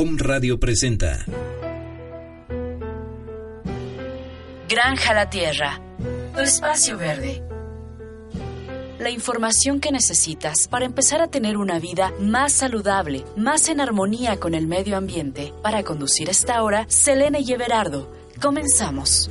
[0.00, 1.24] Home Radio presenta.
[4.68, 5.80] Granja la Tierra.
[6.36, 7.42] Tu espacio verde.
[9.00, 14.38] La información que necesitas para empezar a tener una vida más saludable, más en armonía
[14.38, 15.52] con el medio ambiente.
[15.64, 17.56] Para conducir esta hora, Selene y.
[18.40, 19.28] Comenzamos.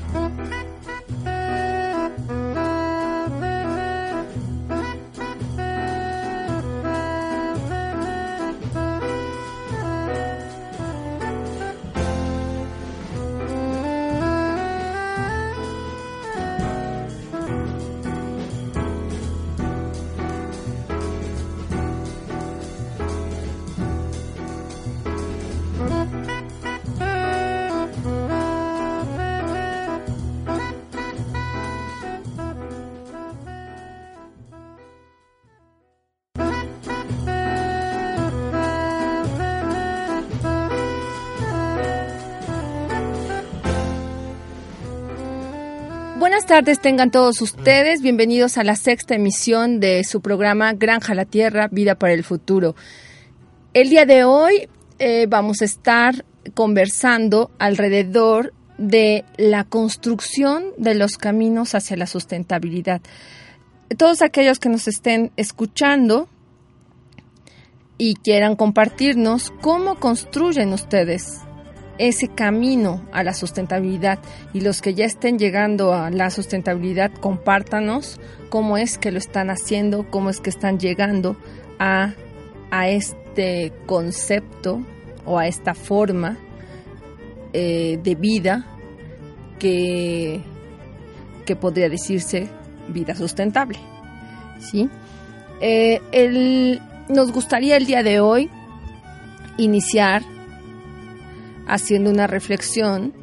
[46.38, 48.04] Buenas tardes, tengan todos ustedes.
[48.04, 52.76] Bienvenidos a la sexta emisión de su programa Granja la Tierra, Vida para el Futuro.
[53.74, 61.18] El día de hoy eh, vamos a estar conversando alrededor de la construcción de los
[61.18, 63.02] caminos hacia la sustentabilidad.
[63.98, 66.30] Todos aquellos que nos estén escuchando
[67.97, 71.47] y quieran compartirnos cómo construyen ustedes
[71.97, 74.19] ese camino a la sustentabilidad
[74.53, 78.19] y los que ya estén llegando a la sustentabilidad, compártanos
[78.50, 81.38] cómo es que lo están haciendo, cómo es que están llegando
[81.80, 82.13] a,
[82.72, 84.81] a este concepto
[85.25, 86.38] o a esta forma
[87.53, 88.66] eh, de vida
[89.59, 90.41] que,
[91.46, 92.47] que podría decirse
[92.90, 93.80] vida sustentable.
[94.59, 94.90] ¿sí?
[95.62, 98.50] Eh, nos gustaría el día de hoy
[99.57, 100.24] iniciar
[101.68, 103.14] haciendo una reflexión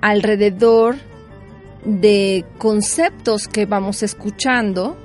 [0.00, 0.96] alrededor
[1.84, 4.96] de conceptos que vamos escuchando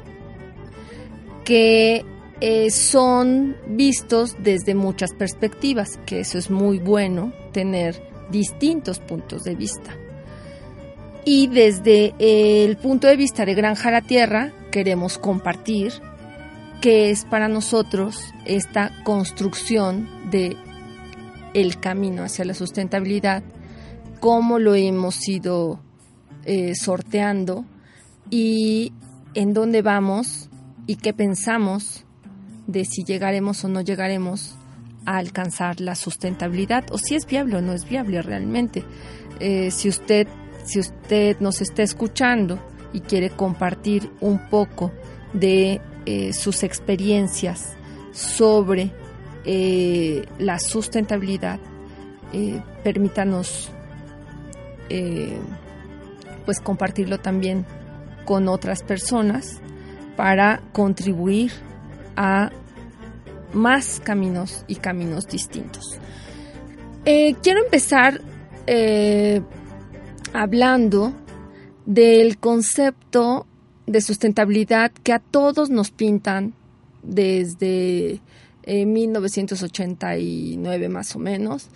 [1.43, 2.05] que
[2.41, 8.01] eh, son vistos desde muchas perspectivas, que eso es muy bueno, tener
[8.31, 9.95] distintos puntos de vista.
[11.25, 15.93] Y desde el punto de vista de Granja la Tierra, queremos compartir
[16.81, 20.55] qué es para nosotros esta construcción de
[21.53, 23.43] el camino hacia la sustentabilidad,
[24.19, 25.79] cómo lo hemos ido
[26.45, 27.65] eh, sorteando
[28.29, 28.93] y
[29.33, 30.49] en dónde vamos
[30.87, 32.05] y qué pensamos
[32.67, 34.55] de si llegaremos o no llegaremos
[35.05, 38.83] a alcanzar la sustentabilidad o si es viable o no es viable realmente.
[39.39, 40.27] Eh, si usted
[40.65, 42.59] si usted nos está escuchando
[42.93, 44.91] y quiere compartir un poco
[45.33, 47.75] de eh, sus experiencias
[48.11, 48.91] sobre
[49.45, 51.59] eh, la sustentabilidad,
[52.33, 53.69] eh, permítanos
[54.89, 55.37] eh,
[56.45, 57.65] pues compartirlo también
[58.25, 59.61] con otras personas
[60.15, 61.51] para contribuir
[62.15, 62.51] a
[63.53, 65.97] más caminos y caminos distintos.
[67.03, 68.21] quiero empezar
[70.33, 71.13] hablando
[71.85, 73.47] del concepto
[73.87, 76.53] de sustentabilidad que a todos nos pintan
[77.01, 78.21] desde
[78.69, 81.69] en 1989 más o menos,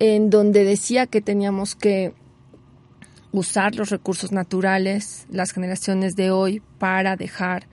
[0.00, 2.14] en donde decía que teníamos que
[3.30, 7.68] usar los recursos naturales, las generaciones de hoy, para dejar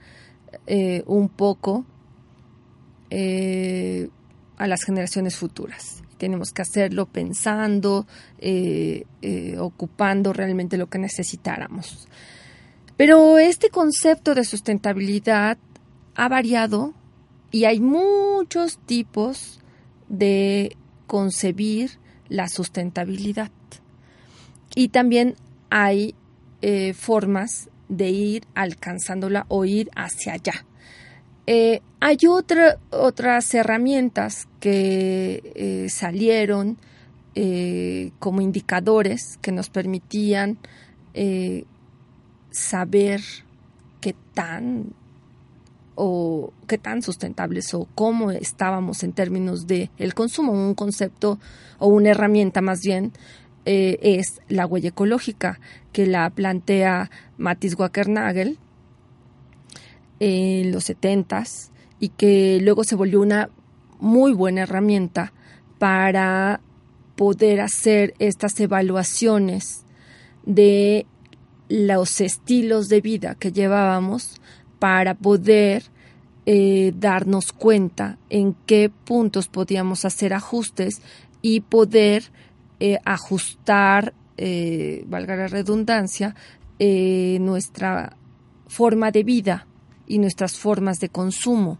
[0.68, 1.84] eh, un poco
[3.10, 4.08] eh,
[4.56, 6.04] a las generaciones futuras.
[6.16, 8.06] Tenemos que hacerlo pensando,
[8.38, 9.04] eh,
[9.58, 12.06] ocupando realmente lo que necesitáramos.
[12.96, 15.58] Pero este concepto de sustentabilidad
[16.14, 16.94] ha variado
[17.54, 19.60] y hay muchos tipos
[20.08, 23.52] de concebir la sustentabilidad.
[24.74, 25.36] Y también
[25.70, 26.16] hay
[26.62, 30.66] eh, formas de ir alcanzándola o ir hacia allá.
[31.46, 36.76] Eh, hay otras herramientas que eh, salieron
[38.18, 40.58] como indicadores que nos permitían
[42.50, 43.20] saber
[44.00, 44.92] qué tan
[45.94, 50.52] o qué tan sustentables o cómo estábamos en términos de el consumo.
[50.52, 51.38] Un concepto
[51.78, 53.12] o una herramienta más bien
[53.64, 55.60] eh, es la huella ecológica
[55.92, 58.58] que la plantea Matis Wackernagel
[60.20, 61.70] en los setentas
[62.00, 63.50] y que luego se volvió una
[64.00, 65.32] muy buena herramienta
[65.78, 66.60] para
[67.16, 69.84] poder hacer estas evaluaciones
[70.44, 71.06] de
[71.68, 74.40] los estilos de vida que llevábamos
[74.84, 75.82] para poder
[76.44, 81.00] eh, darnos cuenta en qué puntos podíamos hacer ajustes
[81.40, 82.24] y poder
[82.80, 86.34] eh, ajustar, eh, valga la redundancia,
[86.78, 88.14] nuestra
[88.66, 89.66] forma de vida
[90.06, 91.78] y nuestras formas de consumo.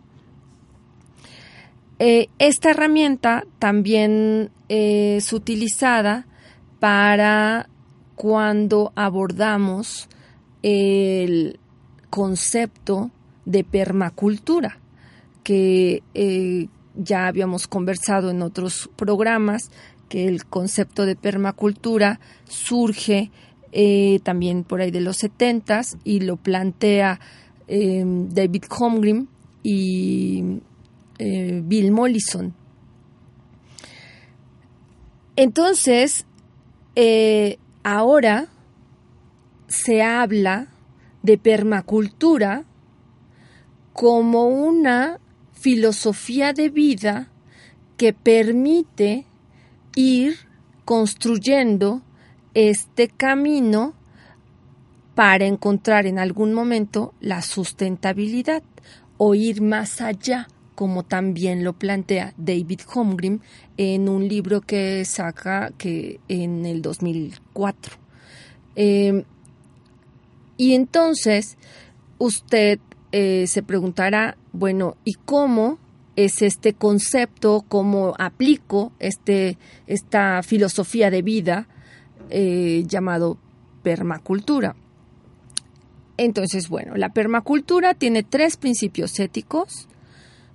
[1.98, 6.26] esta herramienta también es utilizada
[6.80, 7.68] para
[8.14, 10.08] cuando abordamos
[10.62, 11.58] el
[12.14, 13.10] concepto
[13.44, 14.78] de permacultura,
[15.42, 19.72] que eh, ya habíamos conversado en otros programas,
[20.08, 23.32] que el concepto de permacultura surge
[23.72, 27.18] eh, también por ahí de los setentas y lo plantea
[27.66, 29.28] em, David Holmgren
[29.64, 30.60] y
[31.18, 32.54] eh, Bill Mollison.
[35.34, 36.26] Entonces,
[37.82, 38.46] ahora
[39.66, 40.68] se habla
[41.24, 42.64] de permacultura
[43.94, 45.18] como una
[45.54, 47.30] filosofía de vida
[47.96, 49.24] que permite
[49.96, 50.36] ir
[50.84, 52.02] construyendo
[52.52, 53.94] este camino
[55.14, 58.62] para encontrar en algún momento la sustentabilidad
[59.16, 63.40] o ir más allá, como también lo plantea David Holmgren
[63.78, 67.96] en un libro que saca que en el 2004.
[70.56, 71.56] Y entonces
[72.18, 72.78] usted
[73.12, 75.78] eh, se preguntará, bueno, ¿y cómo
[76.16, 81.68] es este concepto, cómo aplico este, esta filosofía de vida
[82.30, 83.38] eh, llamado
[83.82, 84.76] permacultura?
[86.16, 89.88] Entonces, bueno, la permacultura tiene tres principios éticos,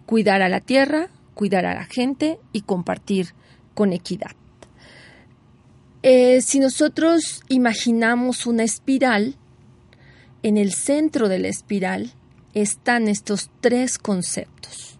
[0.05, 3.33] cuidar a la tierra, cuidar a la gente y compartir
[3.73, 4.31] con equidad.
[6.01, 9.35] Eh, si nosotros imaginamos una espiral,
[10.44, 12.13] en el centro de la espiral
[12.53, 15.00] están estos tres conceptos.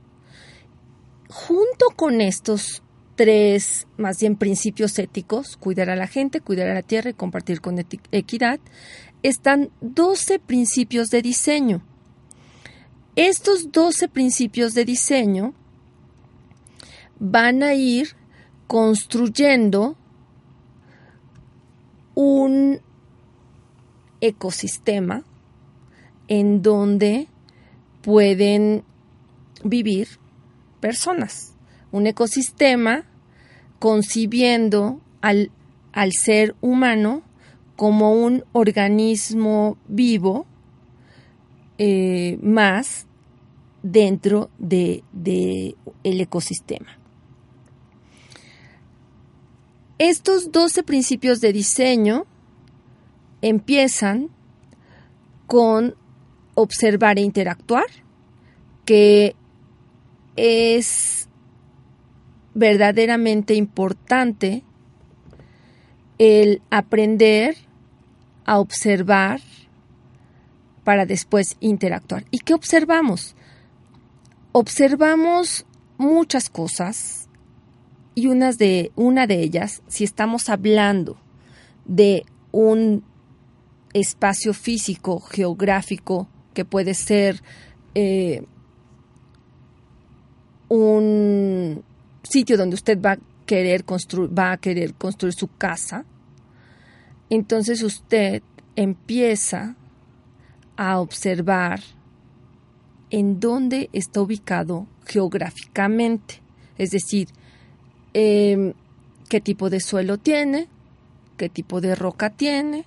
[1.30, 2.84] Junto con estos
[3.16, 7.62] tres, más bien principios éticos, cuidar a la gente, cuidar a la tierra y compartir
[7.62, 8.60] con equidad,
[9.24, 11.84] están 12 principios de diseño.
[13.16, 15.54] Estos 12 principios de diseño
[17.20, 18.16] van a ir
[18.68, 19.98] construyendo
[22.16, 22.80] un
[24.22, 25.24] ecosistema
[26.30, 27.28] en donde
[28.02, 28.84] pueden
[29.64, 30.08] vivir
[30.80, 31.56] personas.
[31.92, 33.04] Un ecosistema
[33.80, 35.52] concibiendo al,
[36.12, 37.24] ser humano
[37.76, 40.46] como un organismo vivo
[41.78, 43.08] eh, más
[43.82, 46.98] dentro del de, el ecosistema.
[49.98, 52.26] Estos 12 principios de diseño
[53.42, 54.30] empiezan
[55.48, 55.96] con
[56.62, 57.86] observar e interactuar,
[58.86, 59.36] que
[60.36, 61.28] es
[62.54, 64.64] verdaderamente importante
[66.18, 67.56] el aprender
[68.46, 69.42] a observar
[70.84, 72.26] para después interactuar.
[72.32, 73.36] ¿Y qué observamos?
[74.52, 75.66] Observamos
[75.98, 77.30] muchas cosas
[78.16, 81.18] y unas de, una de ellas, si estamos hablando
[81.86, 83.04] de un
[83.94, 87.42] espacio físico, geográfico, que puede ser
[87.96, 88.44] eh,
[90.68, 91.84] un
[92.24, 96.06] sitio donde usted va a querer construir, va a querer construir su casa,
[97.30, 98.44] entonces usted
[98.76, 99.76] empieza
[100.78, 101.82] a observar
[103.10, 106.42] en dónde está ubicado geográficamente,
[106.78, 107.28] es decir,
[108.14, 108.74] em,
[109.28, 110.68] qué tipo de suelo tiene,
[111.38, 112.86] qué tipo de roca tiene,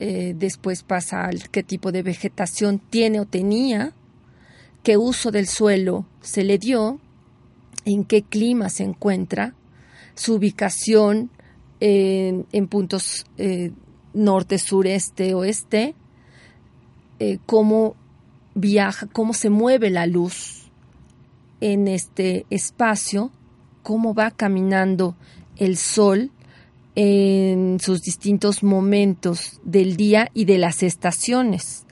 [0.00, 3.92] eh, después pasa al qué tipo de vegetación tiene o tenía,
[4.82, 7.00] qué uso del suelo se le dio,
[7.84, 9.54] en qué clima se encuentra,
[10.14, 11.30] su ubicación
[11.80, 13.72] en, puntos eh,
[14.14, 15.94] norte, sureste, oeste,
[17.18, 17.94] eh, cómo
[18.54, 20.70] viaja, cómo se mueve la luz
[21.60, 23.30] en este espacio,
[23.82, 25.16] cómo va caminando
[25.56, 26.30] el sol
[26.94, 31.84] en sus distintos momentos del día y de las estaciones.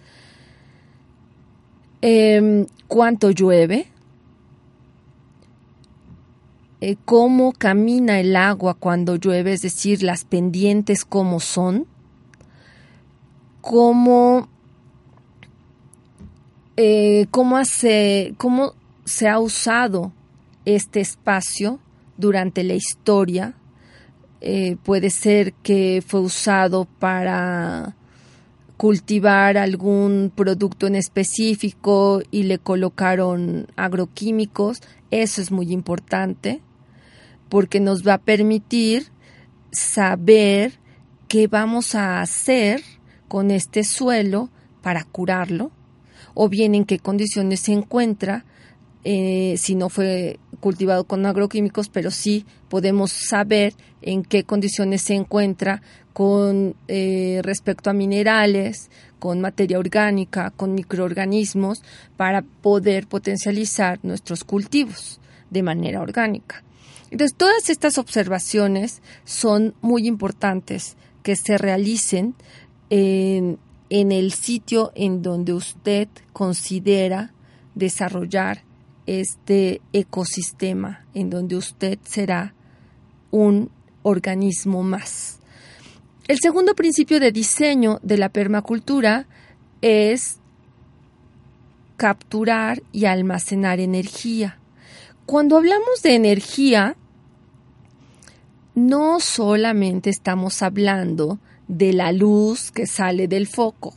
[2.00, 3.86] Em, ¿Cuánto llueve?
[6.80, 9.52] Eh, ¿Cómo camina el agua cuando llueve?
[9.52, 11.86] Es decir, las pendientes cómo son.
[13.60, 14.48] ¿Cómo,
[16.76, 20.12] eh, cómo, hace, cómo se ha usado
[20.64, 21.78] este espacio
[22.16, 23.54] durante la historia.
[24.44, 27.94] Eh, puede ser que fue usado para
[28.76, 34.82] cultivar algún producto en específico y le colocaron agroquímicos.
[35.12, 36.60] Eso es muy importante
[37.48, 39.12] porque nos va a permitir
[39.70, 40.72] saber
[41.28, 42.82] qué vamos a hacer
[43.28, 44.50] con este suelo
[44.82, 45.70] para curarlo
[46.34, 48.44] o bien en qué condiciones se encuentra
[49.04, 55.14] eh, si no fue cultivado con agroquímicos, pero sí podemos saber en qué condiciones se
[55.14, 55.82] encuentra
[56.12, 61.82] con eh, respecto a minerales, con materia orgánica, con microorganismos,
[62.16, 66.62] para poder potencializar nuestros cultivos de manera orgánica.
[67.10, 72.34] Entonces, todas estas observaciones son muy importantes que se realicen
[72.88, 73.58] en,
[73.90, 77.32] en el sitio en donde usted considera
[77.74, 78.62] desarrollar
[79.06, 82.54] este ecosistema en donde usted será
[83.30, 83.70] un
[84.02, 85.38] organismo más.
[86.28, 89.26] El segundo principio de diseño de la permacultura
[89.80, 90.38] es
[91.96, 94.58] capturar y almacenar energía.
[95.26, 96.96] Cuando hablamos de energía,
[98.74, 103.94] no solamente estamos hablando de la luz que sale del foco,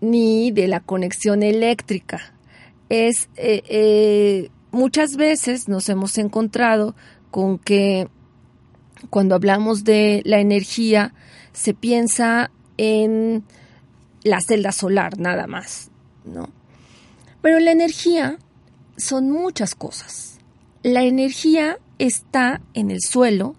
[0.00, 2.34] ni de la conexión eléctrica
[2.88, 6.94] es eh, eh, muchas veces nos hemos encontrado
[7.30, 8.08] con que
[9.10, 11.14] cuando hablamos de la energía
[11.52, 13.44] se piensa en
[14.22, 15.90] la celda solar nada más,
[16.24, 16.48] ¿no?
[17.42, 18.38] Pero la energía
[18.96, 20.38] son muchas cosas.
[20.82, 23.54] La energía está en el suelo,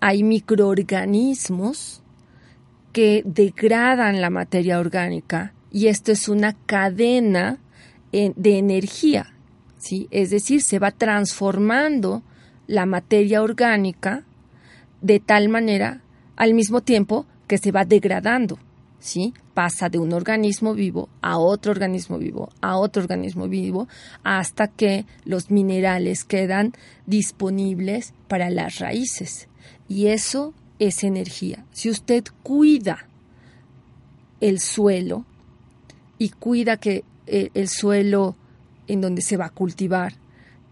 [0.00, 2.02] hay microorganismos
[2.92, 7.58] que degradan la materia orgánica y esto es una cadena
[8.36, 9.34] de energía,
[9.78, 10.06] ¿sí?
[10.10, 12.22] Es decir, se va transformando
[12.66, 14.24] la materia orgánica
[15.00, 16.02] de tal manera
[16.36, 18.58] al mismo tiempo que se va degradando,
[18.98, 19.34] ¿sí?
[19.52, 23.88] Pasa de un organismo vivo a otro organismo vivo, a otro organismo vivo,
[24.22, 26.72] hasta que los minerales quedan
[27.06, 29.48] disponibles para las raíces.
[29.88, 31.64] Y eso es energía.
[31.72, 33.08] Si usted cuida
[34.40, 35.24] el suelo
[36.18, 38.36] y cuida que eh, el suelo
[38.86, 40.14] en donde se va a cultivar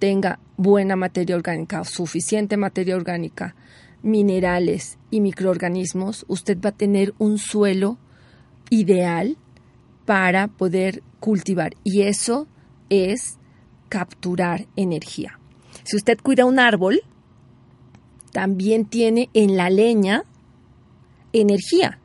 [0.03, 3.55] tenga buena materia orgánica, suficiente materia orgánica,
[4.03, 7.99] minerales y microorganismos, usted va a tener un suelo
[8.69, 9.37] ideal
[10.05, 11.75] para poder cultivar.
[11.85, 12.49] Y eso
[12.91, 13.39] es
[13.89, 15.39] capturar energía.
[15.85, 17.03] Si usted cuida un árbol,
[18.33, 20.25] también tiene en la leña
[21.33, 22.01] energía.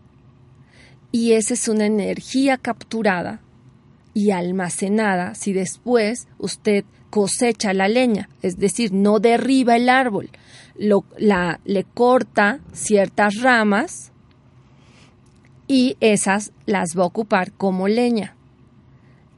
[1.11, 3.41] Y esa es una energía capturada
[4.17, 10.31] y almacenada si después usted cosecha la leña, es decir, no derriba el árbol,
[10.75, 14.11] lo, la, le corta ciertas ramas
[15.67, 18.33] y esas las va a ocupar como leña.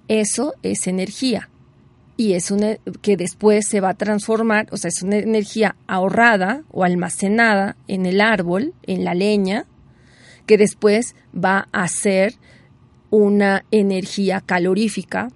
[0.07, 1.49] Eso es energía
[2.15, 6.63] y es una que después se va a transformar, o sea, es una energía ahorrada
[6.71, 9.65] o almacenada en el árbol, en la leña,
[10.45, 12.35] que después va a ser
[13.09, 15.29] una energía calorífica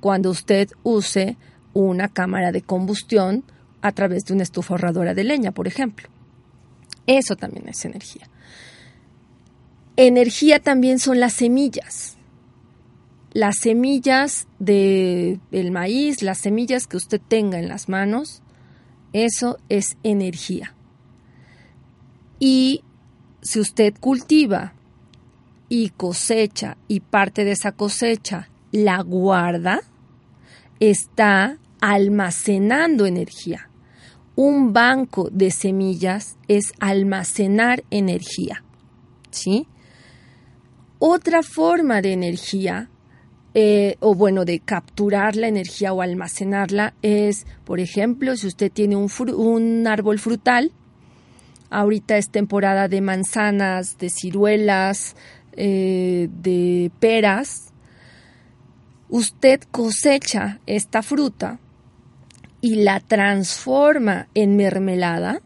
[0.00, 1.36] cuando usted use
[1.72, 3.44] una cámara de combustión
[3.82, 6.08] a través de una estufa ahorradora de leña, por ejemplo.
[7.06, 8.28] Eso también es energía.
[9.96, 12.16] Energía también son las semillas.
[13.32, 15.40] Las semillas del
[15.70, 18.42] maíz, las semillas que usted tenga en las manos,
[19.12, 20.74] eso es energía.
[22.38, 22.82] Y
[23.42, 24.72] si usted cultiva
[25.74, 29.80] y cosecha y parte de esa cosecha la guarda,
[30.78, 33.68] está almacenando energía.
[34.36, 38.62] Un banco de semillas es almacenar energía.
[39.32, 39.66] ¿Sí?
[41.00, 42.88] Otra forma de energía,
[43.54, 48.94] eh, o bueno, de capturar la energía o almacenarla, es, por ejemplo, si usted tiene
[48.94, 50.70] un, un árbol frutal,
[51.70, 55.16] ahorita es temporada de manzanas, de ciruelas,
[55.56, 57.72] eh, de peras,
[59.08, 61.58] usted cosecha esta fruta
[62.60, 65.40] y la transforma en mermelada,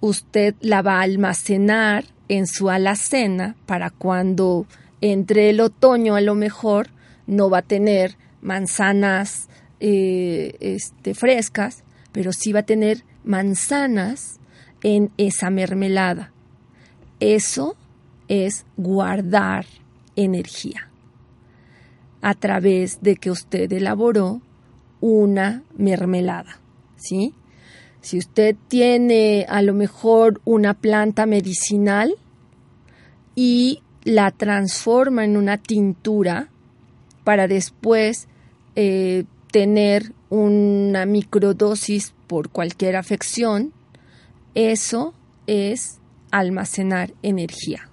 [0.00, 4.66] usted la va a almacenar en su alacena para cuando
[5.00, 6.88] entre el otoño a lo mejor
[7.26, 9.48] no va a tener manzanas
[9.80, 14.40] eh, este, frescas, pero sí va a tener manzanas
[14.82, 16.32] en esa mermelada.
[17.20, 17.76] Eso
[18.28, 19.66] es guardar
[20.16, 20.90] energía
[22.22, 24.40] a través de que usted elaboró
[25.00, 26.58] una mermelada,
[26.96, 27.34] ¿sí?
[28.00, 32.14] Si usted tiene a lo mejor una planta medicinal
[33.34, 36.48] y la transforma en una tintura
[37.24, 38.28] para después
[38.76, 43.72] eh, tener una microdosis por cualquier afección,
[44.54, 45.14] eso
[45.46, 45.98] es
[46.30, 47.88] almacenar energía.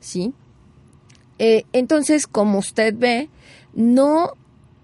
[0.00, 0.32] ¿Sí?
[1.38, 3.28] Eh, entonces, como usted ve,
[3.74, 4.32] no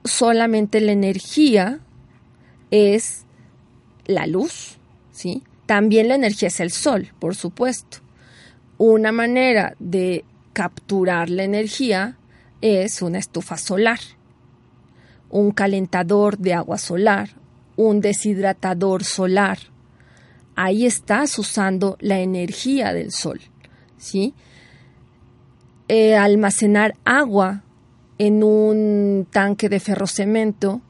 [0.04, 1.80] solamente la energía
[2.70, 3.25] es
[4.06, 4.78] la luz,
[5.12, 5.42] ¿sí?
[5.66, 7.99] También la energía es el sol, por supuesto.
[8.78, 12.16] Una manera de capturar la energía
[12.61, 13.99] es una estufa solar,
[15.28, 17.30] un calentador de agua solar,
[17.76, 19.58] un deshidratador solar.
[20.54, 23.40] Ahí estás usando la energía del sol,
[23.99, 24.35] ¿sí?
[25.88, 27.62] Eh, almacenar agua
[28.19, 30.81] en un tanque de ferrocemento,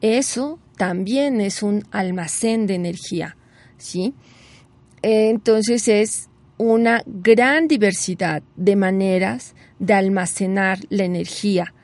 [0.00, 3.36] eso también es un almacén de energía,
[3.76, 4.14] ¿sí?
[5.02, 11.74] Entonces es una gran diversidad de maneras de almacenar la energía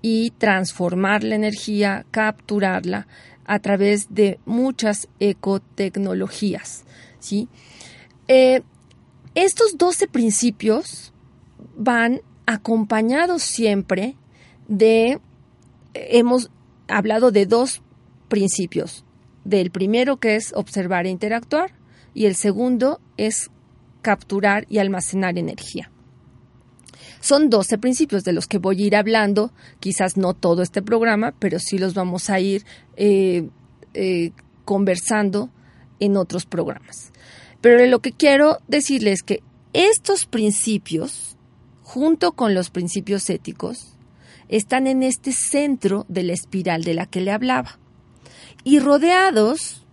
[0.00, 3.06] y transformar la energía, capturarla
[3.44, 6.84] a través de muchas ecotecnologías.
[7.18, 7.48] ¿sí?
[8.28, 8.62] Eh,
[9.34, 11.11] estos 12 principios
[11.76, 14.16] van acompañados siempre
[14.68, 15.20] de,
[15.94, 16.50] hemos
[16.88, 17.82] hablado de dos
[18.28, 19.04] principios,
[19.44, 21.72] del primero que es observar e interactuar
[22.14, 23.50] y el segundo es
[24.02, 25.90] capturar y almacenar energía.
[27.20, 31.34] Son 12 principios de los que voy a ir hablando, quizás no todo este programa,
[31.38, 32.64] pero sí los vamos a ir
[32.96, 33.48] eh,
[33.94, 34.32] eh,
[34.64, 35.50] conversando
[36.00, 37.12] en otros programas.
[37.60, 41.36] Pero lo que quiero decirles es que estos principios,
[41.82, 43.96] junto con los principios éticos,
[44.48, 47.78] están en este centro de la espiral de la que le hablaba.
[48.64, 49.84] Y rodeados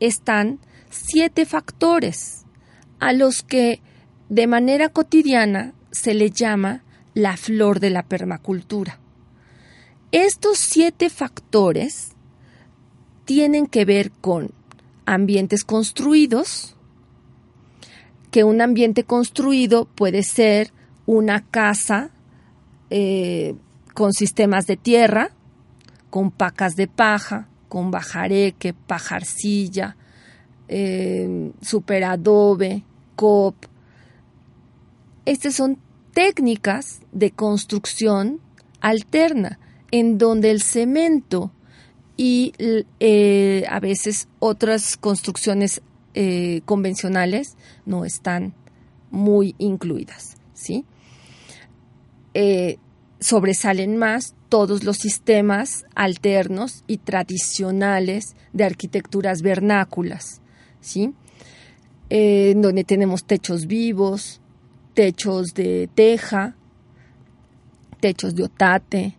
[0.00, 2.44] están siete factores
[3.00, 3.80] a los que
[4.28, 8.98] de manera cotidiana se le llama la flor de la permacultura.
[10.12, 12.12] Estos siete factores
[13.24, 14.52] tienen que ver con
[15.06, 16.76] ambientes construidos,
[18.30, 20.72] que un ambiente construido puede ser
[21.06, 22.10] una casa
[22.90, 23.54] eh,
[23.94, 25.30] con sistemas de tierra,
[26.10, 29.96] con pacas de paja, con bajareque, pajarcilla,
[30.68, 32.84] eh, superadobe,
[33.16, 33.54] cop.
[35.24, 35.78] Estas son
[36.12, 38.40] técnicas de construcción
[38.80, 39.58] alterna,
[39.90, 41.50] en donde el cemento
[42.16, 42.52] y
[43.00, 45.82] eh, a veces otras construcciones
[46.14, 48.54] eh, convencionales no están
[49.10, 50.36] muy incluidas.
[50.54, 50.84] ¿sí?
[53.20, 60.40] Sobresalen más todos los sistemas alternos y tradicionales de arquitecturas vernáculas,
[60.80, 61.14] ¿sí?
[62.10, 64.40] Eh, donde tenemos techos vivos,
[64.94, 66.54] techos de teja,
[68.00, 69.18] techos de otate,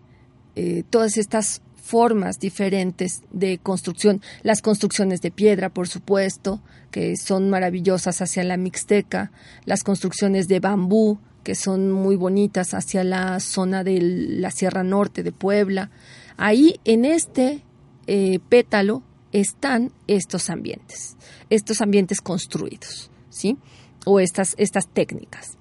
[0.55, 7.49] eh, todas estas formas diferentes de construcción, las construcciones de piedra, por supuesto, que son
[7.49, 9.31] maravillosas hacia la Mixteca,
[9.65, 15.21] las construcciones de bambú, que son muy bonitas hacia la zona de la Sierra Norte
[15.21, 15.91] de Puebla.
[16.37, 17.61] Ahí en este
[18.07, 21.15] eh, pétalo están estos ambientes,
[21.51, 23.57] estos ambientes construidos, ¿sí?
[24.05, 25.59] O estas, estas técnicas.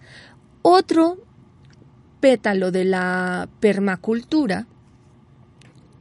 [0.63, 1.19] Otro
[2.21, 4.67] pétalo de la permacultura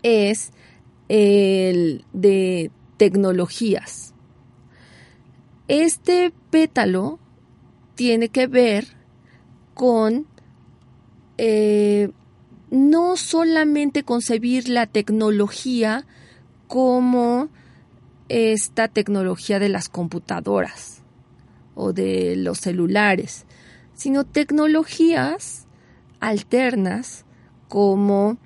[0.02, 0.54] es
[1.10, 4.13] el de tecnologías.
[5.67, 7.19] Este pétalo
[7.96, 9.03] tiene que ver
[9.74, 10.28] con
[11.38, 12.12] eh,
[12.70, 16.06] no solamente concebir la tecnología
[16.68, 17.50] como
[18.30, 21.02] esta tecnología de las computadoras
[21.76, 23.46] o de los celulares,
[23.94, 25.68] sino tecnologías
[26.20, 27.26] alternas
[27.68, 28.38] como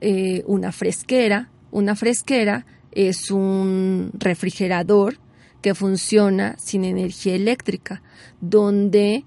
[0.00, 1.50] eh, una fresquera.
[1.70, 5.18] Una fresquera es un refrigerador
[5.62, 8.02] que funciona sin energía eléctrica,
[8.40, 9.24] donde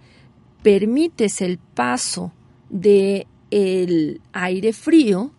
[0.63, 2.31] permites el paso
[2.69, 5.31] de el aire frío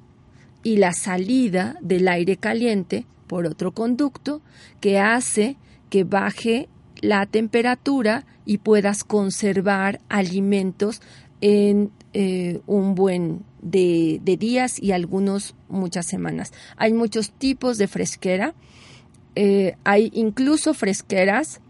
[0.62, 4.40] y la salida del aire caliente por otro conducto
[4.80, 5.56] que hace
[5.90, 6.68] que baje
[7.00, 11.02] la temperatura y puedas conservar alimentos
[11.40, 16.52] en eh, un buen de, días y algunos muchas semanas.
[16.76, 18.54] Hay muchos tipos de fresquera.
[19.34, 21.60] Eh, hay incluso fresqueras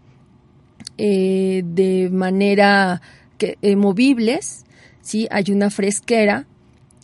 [0.97, 3.01] eh, de manera
[3.37, 4.65] que, movibles.
[5.01, 5.27] ¿sí?
[5.31, 6.47] Hay una fresquera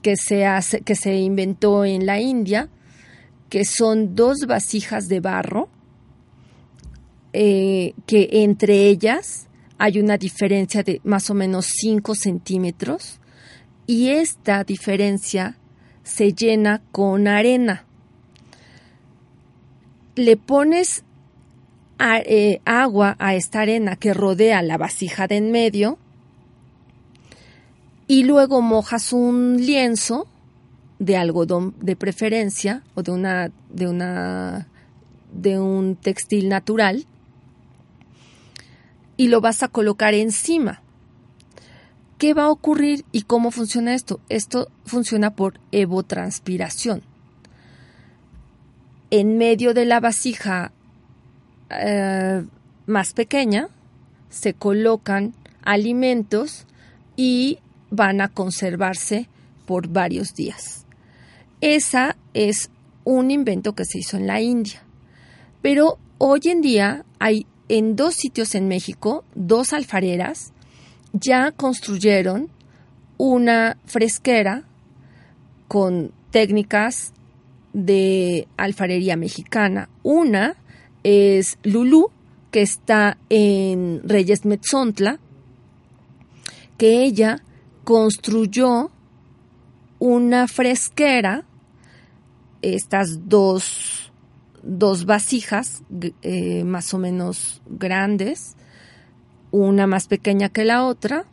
[0.01, 2.69] que se, hace, que se inventó en la India,
[3.49, 5.69] que son dos vasijas de barro,
[7.33, 7.93] que
[8.31, 13.19] entre ellas hay una diferencia de más o menos 5 centímetros
[13.87, 15.57] y esta diferencia
[16.03, 17.85] se llena con arena.
[20.15, 21.03] Le pones
[21.99, 25.97] eh, agua a esta arena que rodea la vasija de en medio
[28.11, 30.27] y luego mojas un lienzo
[30.99, 34.67] de algodón de preferencia o de una de una
[35.31, 37.05] de un textil natural
[39.15, 40.81] y lo vas a colocar encima.
[42.17, 44.19] ¿Qué va a ocurrir y cómo funciona esto?
[44.27, 47.03] Esto funciona por evotranspiración.
[49.09, 50.73] En medio de la vasija
[51.69, 52.43] eh,
[52.87, 53.69] más pequeña
[54.29, 56.67] se colocan alimentos
[57.15, 57.59] y
[57.91, 59.27] van a conservarse
[59.65, 60.85] por varios días.
[61.61, 62.71] Esa es
[63.03, 64.83] un invento que se hizo en la India.
[65.61, 70.51] Pero hoy en día hay en dos sitios en México, dos alfareras,
[71.13, 72.49] ya construyeron
[73.17, 74.63] una fresquera
[75.67, 77.13] con técnicas
[77.73, 79.89] de alfarería mexicana.
[80.03, 80.55] Una
[81.03, 82.09] es Lulú,
[82.51, 85.19] que está en Reyes Metzontla,
[86.77, 87.41] que ella
[87.91, 88.89] construyó
[89.99, 91.43] una fresquera,
[92.61, 94.13] estas dos
[94.63, 95.83] dos vasijas
[96.21, 98.55] eh, más o menos grandes,
[99.51, 101.25] una más pequeña que la otra,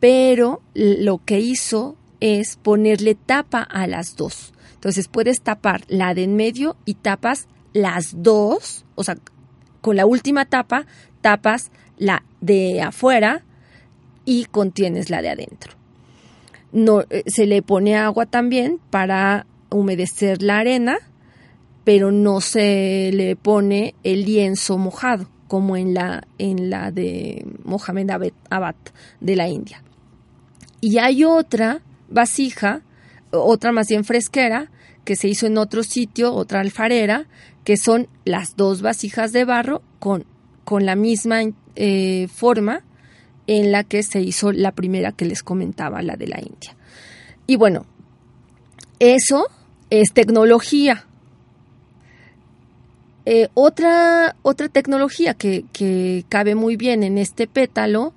[0.00, 4.54] pero lo que hizo es ponerle tapa a las dos.
[4.74, 9.18] Entonces puedes tapar la de en medio y tapas las dos, o sea,
[9.80, 10.84] con la última tapa
[11.20, 13.44] tapas la de afuera
[14.24, 15.81] y contienes la de adentro.
[16.72, 20.98] No, eh, se le pone agua también para humedecer la arena
[21.84, 28.10] pero no se le pone el lienzo mojado como en la, en la de Mohamed
[28.48, 28.76] Abad
[29.20, 29.82] de la India.
[30.80, 32.82] Y hay otra vasija,
[33.30, 34.70] otra más bien fresquera,
[35.04, 37.26] que se hizo en otro sitio, otra alfarera,
[37.64, 40.24] que son las dos vasijas de barro con,
[40.64, 41.40] con la misma
[41.74, 42.84] eh, forma
[43.46, 46.76] en la que se hizo la primera que les comentaba, la de la India.
[47.46, 47.86] Y bueno,
[48.98, 49.46] eso
[49.90, 51.06] es tecnología,
[53.24, 58.12] eh, otra, otra tecnología que, cabe muy bien en este pétalo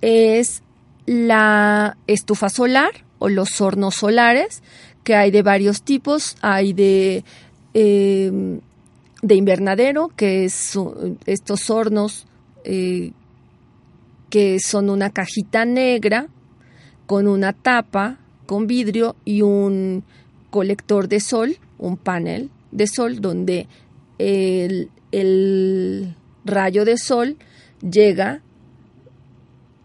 [0.00, 0.62] es
[1.06, 4.62] la estufa solar o los hornos solares,
[5.04, 6.36] que hay de varios tipos.
[6.40, 7.24] Hay de,
[7.74, 8.60] em,
[9.22, 10.78] de invernadero, que es
[11.26, 12.26] estos hornos
[12.64, 13.12] eh,
[14.34, 16.26] que son una cajita negra
[17.06, 20.02] con una tapa con vidrio y un
[20.50, 23.68] colector de sol, un panel de sol donde
[24.18, 24.90] el,
[26.44, 27.36] rayo de sol
[27.80, 28.42] llega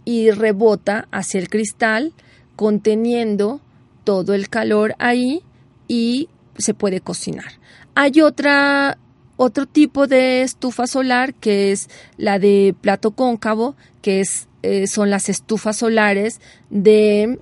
[0.04, 2.14] y rebota hacia el cristal
[2.56, 3.62] conteniendo
[4.04, 5.44] todo el calor ahí
[5.88, 7.52] y se puede cocinar.
[7.94, 8.98] Hay otra
[9.42, 15.10] otro tipo de estufa solar que es la de plato cóncavo, que es, eh, son
[15.10, 17.40] las estufas solares de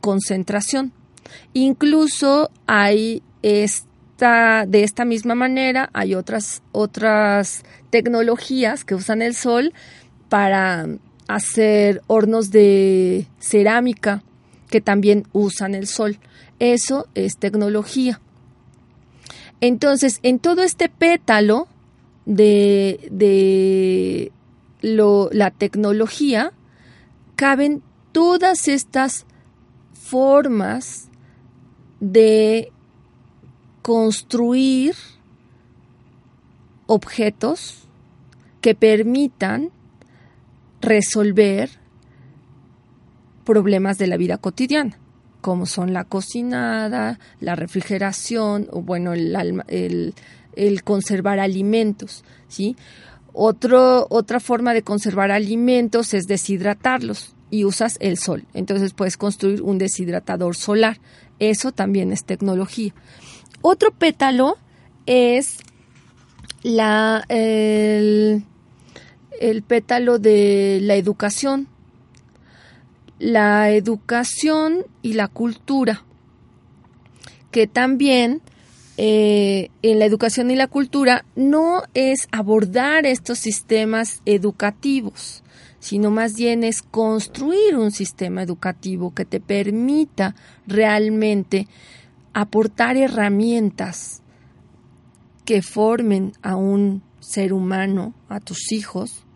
[0.00, 0.92] concentración.
[1.52, 9.72] Incluso hay de esta misma manera hay otras, otras tecnologías que usan el sol
[10.28, 10.86] para
[11.26, 14.22] hacer hornos de cerámica
[14.68, 16.20] que también usan el sol.
[16.60, 18.20] Eso es tecnología.
[19.60, 21.68] Entonces, en todo este pétalo
[22.24, 24.32] de, de
[24.80, 26.52] la tecnología,
[27.36, 29.26] caben todas estas
[29.92, 31.08] formas
[32.00, 32.72] de
[33.82, 34.94] construir
[36.86, 37.86] objetos
[38.60, 39.70] que permitan
[40.80, 41.70] resolver
[43.44, 44.98] problemas de la vida cotidiana,
[45.40, 50.14] como son la cocinada, la refrigeración, o bueno, el,
[50.84, 52.76] conservar alimentos, ¿sí?
[53.32, 58.44] otra forma de conservar alimentos es deshidratarlos y usas el sol.
[58.54, 60.98] Entonces puedes construir un deshidratador solar.
[61.38, 62.92] Eso también es tecnología.
[63.62, 64.56] Otro pétalo
[65.06, 65.58] es
[66.62, 68.44] la, el,
[69.66, 71.68] pétalo de la educación.
[73.20, 76.04] La educación y la cultura,
[77.50, 78.40] que también
[78.96, 85.44] eh, en la educación y la cultura no es abordar estos sistemas educativos,
[85.80, 90.34] sino más bien es construir un sistema educativo que te permita
[90.66, 91.68] realmente
[92.32, 94.22] aportar herramientas
[95.44, 99.26] que formen a un ser humano, a tus hijos,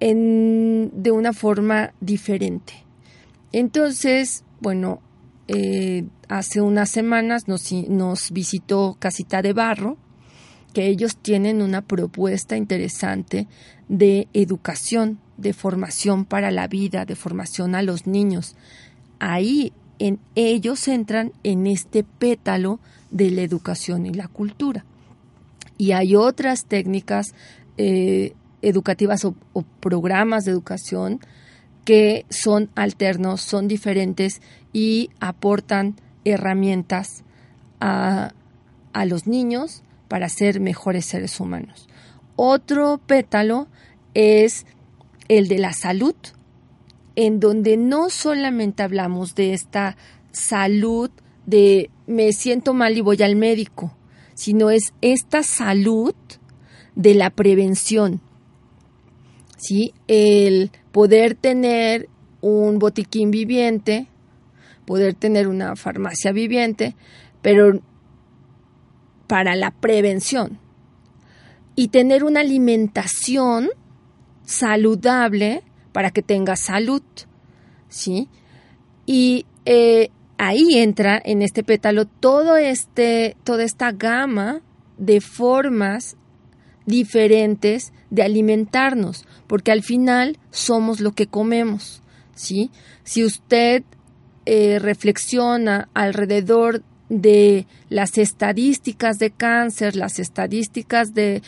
[0.00, 2.74] en, de una forma diferente.
[3.52, 5.00] Entonces, bueno,
[5.48, 9.96] eh, hace unas semanas nos, visitó Casita de Barro,
[10.74, 13.48] que ellos tienen una propuesta interesante
[13.88, 18.56] de educación, de formación para la vida, de formación a los niños.
[19.18, 22.78] Ahí en ellos entran en este pétalo
[23.10, 24.84] de la educación y la cultura.
[25.78, 27.34] Y hay otras técnicas
[27.78, 29.34] eh, educativas o,
[29.80, 31.20] programas de educación
[31.84, 34.42] que son alternos, son diferentes
[34.72, 37.24] y aportan herramientas
[37.80, 38.32] a,
[38.92, 41.88] a los niños para ser mejores seres humanos.
[42.36, 43.68] Otro pétalo
[44.14, 44.66] es
[45.28, 46.14] el de la salud,
[47.16, 49.96] en donde no solamente hablamos de esta
[50.32, 51.10] salud
[51.46, 53.92] de me siento mal y voy al médico,
[54.34, 56.14] sino es esta salud
[56.94, 58.20] de la prevención,
[59.58, 59.92] ¿sí?
[60.06, 62.08] El poder tener
[62.40, 64.06] un botiquín viviente,
[64.86, 66.96] poder tener una farmacia viviente,
[67.42, 67.82] pero
[69.26, 70.58] para la prevención
[71.76, 73.68] y tener una alimentación
[74.44, 77.02] saludable para que tenga salud,
[77.88, 78.28] ¿sí?
[79.06, 84.62] Y eh, ahí entra en este pétalo todo este, toda esta gama
[84.96, 86.16] de formas
[86.86, 92.02] diferentes de alimentarnos, porque al final somos lo que comemos,
[92.36, 92.70] ¿sí?
[93.02, 93.82] Si usted
[94.46, 101.42] eh, reflexiona alrededor de las estadísticas de cáncer, las estadísticas de,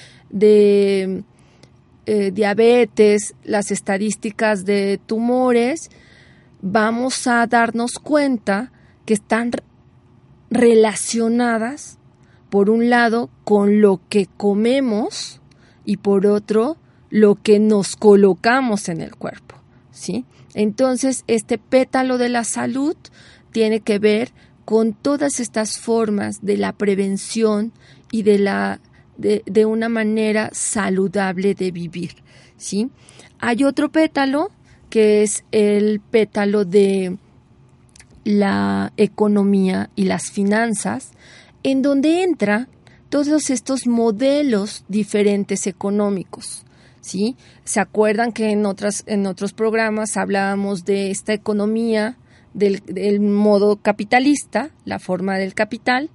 [2.06, 5.90] eh, diabetes, las estadísticas de tumores,
[6.62, 8.72] vamos a darnos cuenta
[9.04, 9.52] que están
[10.50, 11.98] relacionadas
[12.50, 15.40] por un lado, con lo que comemos
[15.84, 16.76] y por otro,
[17.10, 19.56] lo que nos colocamos en el cuerpo,
[19.90, 20.24] ¿sí?
[20.54, 22.96] Entonces, este pétalo de la salud
[23.52, 24.32] tiene que ver
[24.64, 27.72] con todas estas formas de la prevención
[28.10, 28.80] y de la
[29.16, 32.14] de, de una manera saludable de vivir,
[32.56, 32.90] ¿sí?
[33.38, 34.50] Hay otro pétalo
[34.88, 37.16] que es el pétalo de
[38.24, 41.10] la economía y las finanzas,
[41.62, 42.68] en donde entra
[43.08, 46.64] todos estos modelos diferentes económicos.
[47.00, 47.36] ¿Sí?
[47.64, 52.16] ¿Se acuerdan que en, otras, en otros programas hablábamos de esta economía
[52.54, 56.10] del, del modo capitalista, la forma del capital,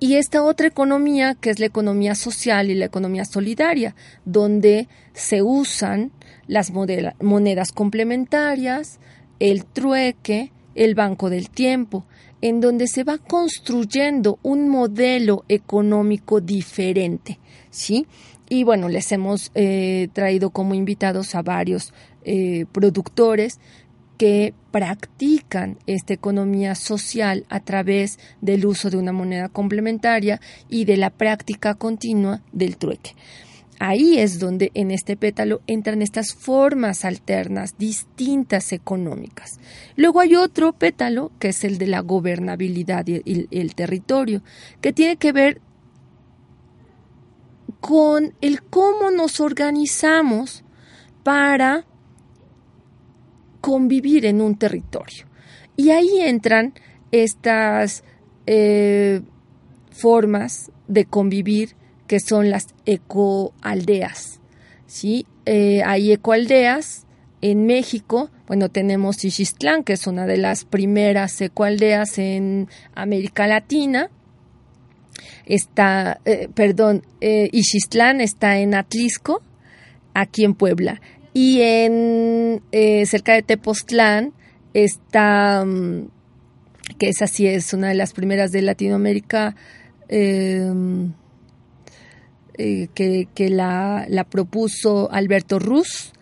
[0.00, 5.42] y esta otra economía que es la economía social y la economía solidaria, donde se
[5.42, 6.10] usan
[6.46, 8.98] las monedas complementarias,
[9.38, 12.04] el trueque, el banco del tiempo,
[12.40, 17.38] en donde se va construyendo un modelo económico diferente,
[17.70, 18.06] ¿sí?
[18.54, 23.58] Y bueno, les hemos eh, traído como invitados a varios eh, productores
[24.16, 30.96] que practican esta economía social a través del uso de una moneda complementaria y de
[30.98, 33.16] la práctica continua del trueque.
[33.80, 39.58] Ahí es donde en este pétalo entran estas formas alternas, distintas económicas.
[39.96, 44.42] Luego hay otro pétalo, que es el de la gobernabilidad y el, territorio,
[44.80, 45.60] que tiene que ver
[47.86, 50.64] con el cómo nos organizamos
[51.22, 51.84] para
[53.60, 55.26] convivir en un territorio.
[55.76, 56.72] Y ahí entran
[57.12, 58.02] estas
[58.46, 59.20] eh,
[59.90, 64.40] formas de convivir que son las ecoaldeas.
[64.86, 65.26] ¿sí?
[65.44, 67.06] Eh, hay ecoaldeas
[67.42, 68.30] en México.
[68.46, 74.08] Bueno, tenemos Ixistlán, que es una de las primeras ecoaldeas en América Latina.
[75.46, 77.50] Está, eh, perdón, eh,
[78.20, 79.42] está en Atlisco,
[80.14, 81.00] aquí en Puebla.
[81.32, 84.32] Y en eh, cerca de Tepoztlán
[84.72, 86.08] está, mm,
[86.98, 89.56] que esa sí es una de las primeras de Latinoamérica,
[92.56, 96.12] eh, que, que la, la, propuso Alberto Ruz.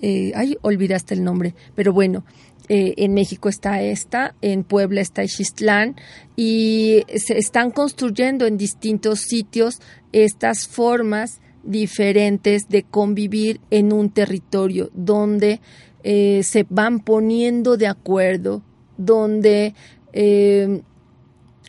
[0.00, 2.24] Eh, ay, olvidaste el nombre, pero bueno,
[2.68, 5.96] eh, en México está esta, en Puebla está Ixistlán
[6.36, 9.80] y se están construyendo en distintos sitios
[10.12, 15.60] estas formas diferentes de convivir en un territorio donde
[16.02, 18.62] eh, se van poniendo de acuerdo,
[18.96, 19.74] donde
[20.12, 20.82] eh,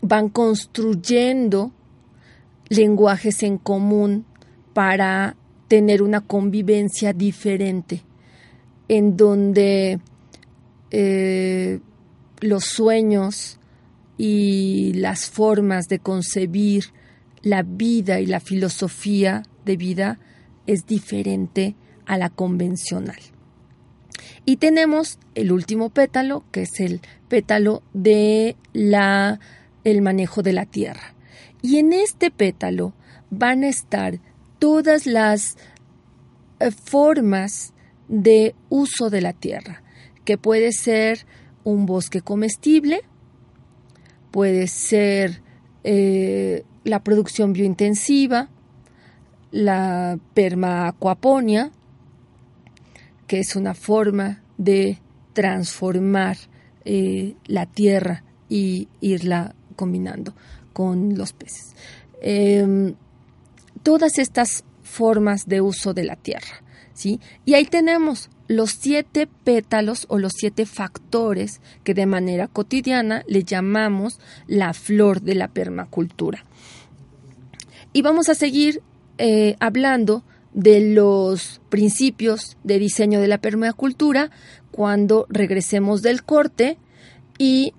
[0.01, 1.71] van construyendo
[2.69, 4.25] lenguajes en común
[4.73, 5.35] para
[5.67, 8.03] tener una convivencia diferente,
[8.88, 9.99] en donde
[10.91, 11.80] eh,
[12.41, 13.60] los sueños
[14.17, 16.86] y las formas de concebir
[17.41, 20.19] la vida y la filosofía de vida
[20.67, 21.75] es diferente
[22.06, 23.19] a la convencional.
[24.45, 29.39] Y tenemos el último pétalo, que es el pétalo de la
[29.84, 31.13] el manejo de la tierra.
[31.62, 32.93] Y en este pétalo
[33.30, 34.19] van a estar
[34.60, 35.58] todas las
[36.60, 37.73] eh, formas
[38.08, 39.84] de uso de la tierra,
[40.29, 41.25] que puede ser
[41.63, 43.01] un bosque comestible,
[44.29, 45.41] puede ser
[45.83, 48.51] eh, la producción biointensiva,
[49.49, 51.71] la permacuaponia,
[53.25, 54.99] que es una forma de
[55.33, 56.37] transformar
[56.85, 60.35] eh, la tierra y irla combinando
[60.73, 61.73] con los peces.
[62.21, 62.93] Em,
[63.81, 66.61] todas estas formas de uso de la tierra.
[66.93, 67.19] ¿sí?
[67.45, 73.43] Y ahí tenemos los siete pétalos o los siete factores que de manera cotidiana le
[73.43, 76.43] llamamos la flor de la permacultura.
[77.93, 78.81] Y vamos a seguir
[79.19, 84.31] eh, hablando de los principios de diseño de la permacultura
[84.71, 86.79] cuando regresemos del corte
[87.38, 87.73] y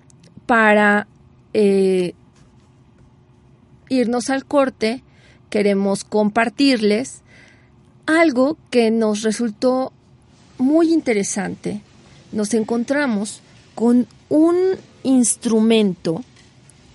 [0.47, 1.09] para
[1.53, 2.15] eh,
[3.89, 5.03] irnos al corte
[5.51, 7.23] queremos compartirles
[8.07, 9.93] algo que nos resultó
[10.61, 11.81] muy interesante.
[12.33, 13.41] Nos encontramos
[13.75, 14.57] con un
[15.03, 16.23] instrumento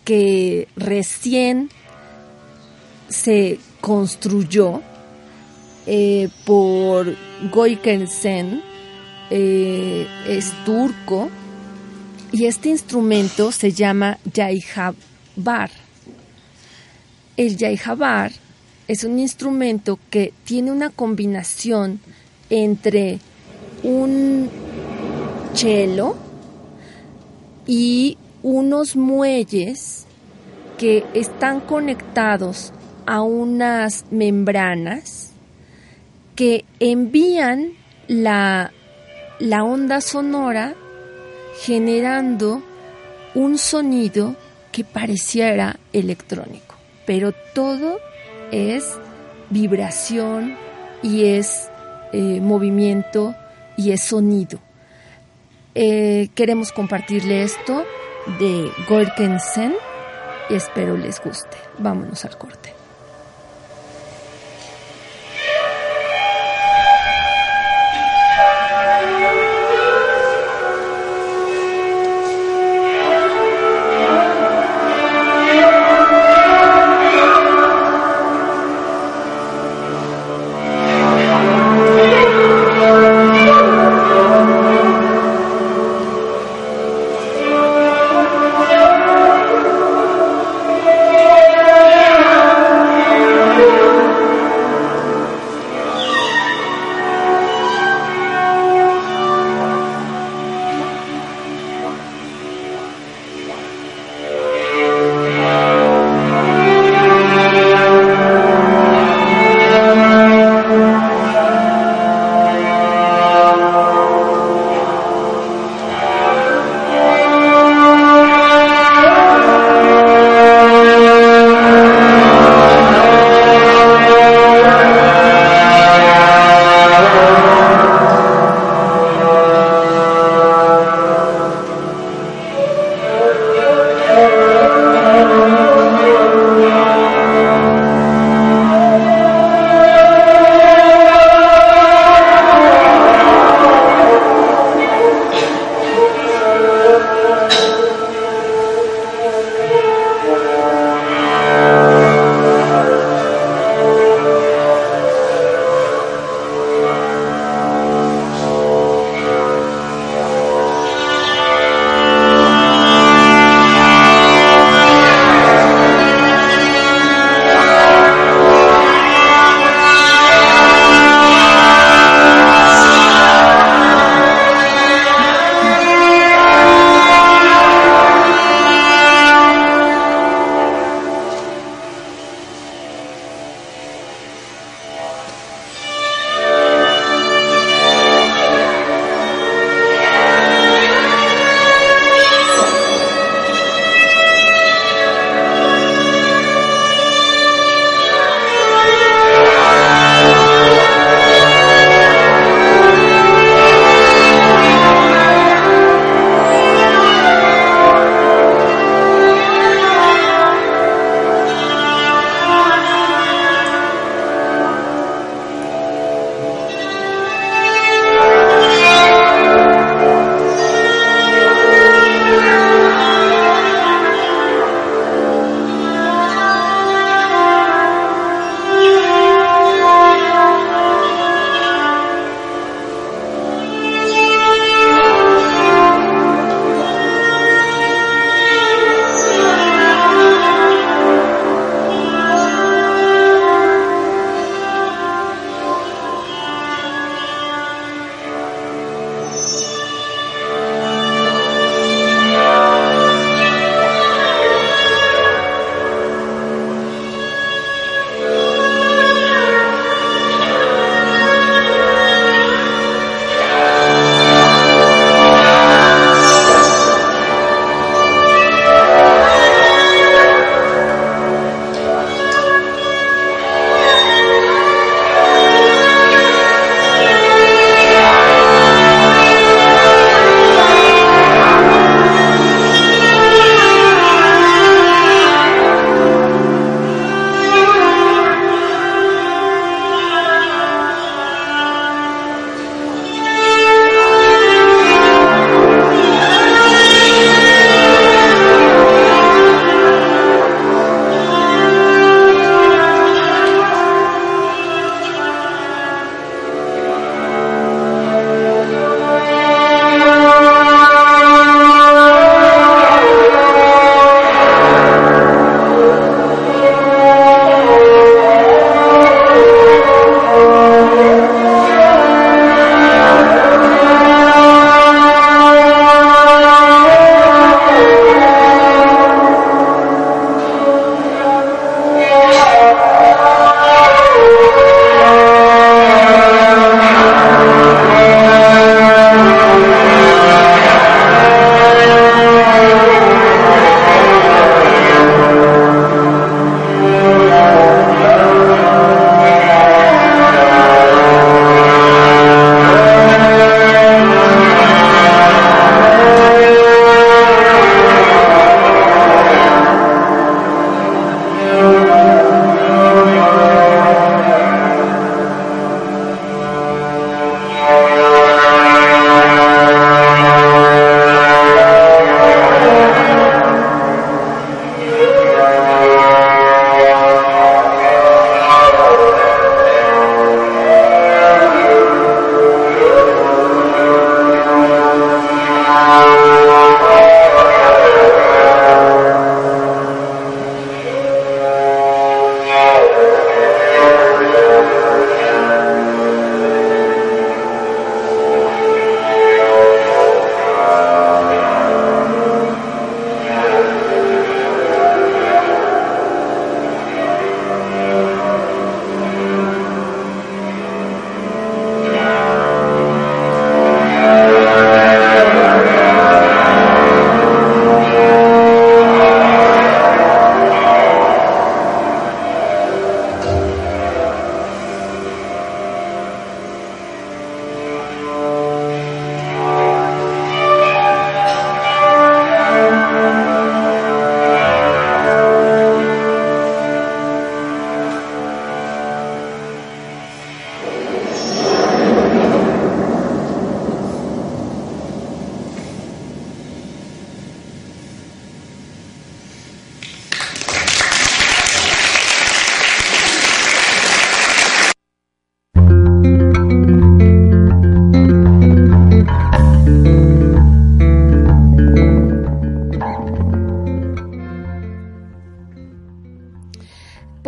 [0.05, 1.69] que recién
[3.09, 4.81] se construyó
[5.87, 7.15] eh, por
[7.51, 8.61] Goikensen,
[9.29, 11.29] eh, es turco,
[12.31, 15.71] y este instrumento se llama Yaihabar.
[17.37, 18.31] El Yaihabar
[18.87, 21.99] es un instrumento que tiene una combinación
[22.49, 23.19] entre
[23.85, 24.49] un
[25.53, 26.15] cello
[27.67, 30.05] y unos muelles
[30.77, 32.73] que están conectados
[33.05, 35.31] a unas membranas
[36.35, 37.73] que envían
[38.07, 38.71] la,
[39.39, 40.73] la onda sonora
[41.61, 42.61] generando
[43.35, 44.35] un sonido
[44.71, 47.99] que pareciera electrónico, pero todo
[48.51, 48.97] es
[49.49, 50.55] vibración
[51.03, 51.69] y es
[52.11, 53.35] eh, movimiento
[53.77, 54.59] y es sonido.
[55.73, 57.83] Eh, queremos compartirle esto
[58.39, 59.73] de Gorkensen
[60.49, 61.57] y espero les guste.
[61.79, 62.74] Vámonos al corte.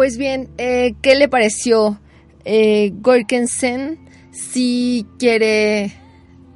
[0.07, 1.99] Pues bien, eh, ¿qué le pareció
[2.45, 3.99] eh, Gorkensen?
[4.31, 5.91] Si quiere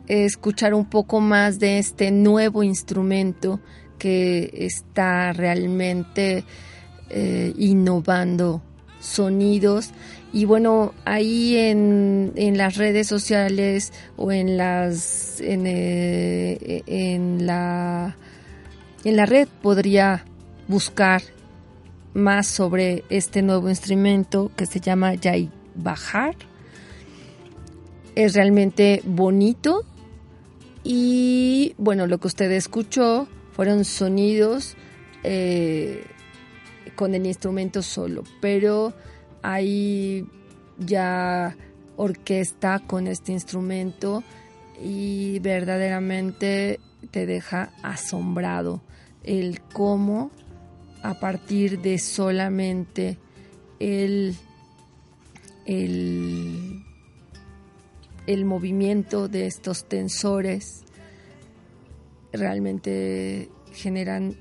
[0.08, 3.60] escuchar un poco más de este nuevo instrumento
[3.99, 6.45] que está realmente
[7.10, 8.62] eh, innovando
[9.02, 9.91] sonidos
[10.32, 18.16] y bueno ahí en, en, las redes sociales o en las en, eh, en la
[19.04, 20.24] en la red podría
[20.70, 21.22] buscar
[22.14, 26.36] más sobre este nuevo instrumento que se llama Yai Bajar
[28.16, 29.86] es realmente bonito.
[30.84, 34.76] Y bueno, lo que usted escuchó fueron sonidos
[35.24, 36.03] eh,
[36.95, 38.93] con el instrumento solo, pero
[39.43, 40.26] hay
[40.80, 41.55] ya
[41.97, 44.24] orquesta con este instrumento
[44.84, 46.80] y verdaderamente
[47.12, 48.82] te deja asombrado
[49.24, 50.32] el cómo
[51.04, 53.18] a partir de solamente
[53.80, 54.36] el,
[55.66, 56.84] el
[58.28, 60.84] el movimiento de estos tensores
[62.32, 64.36] realmente generan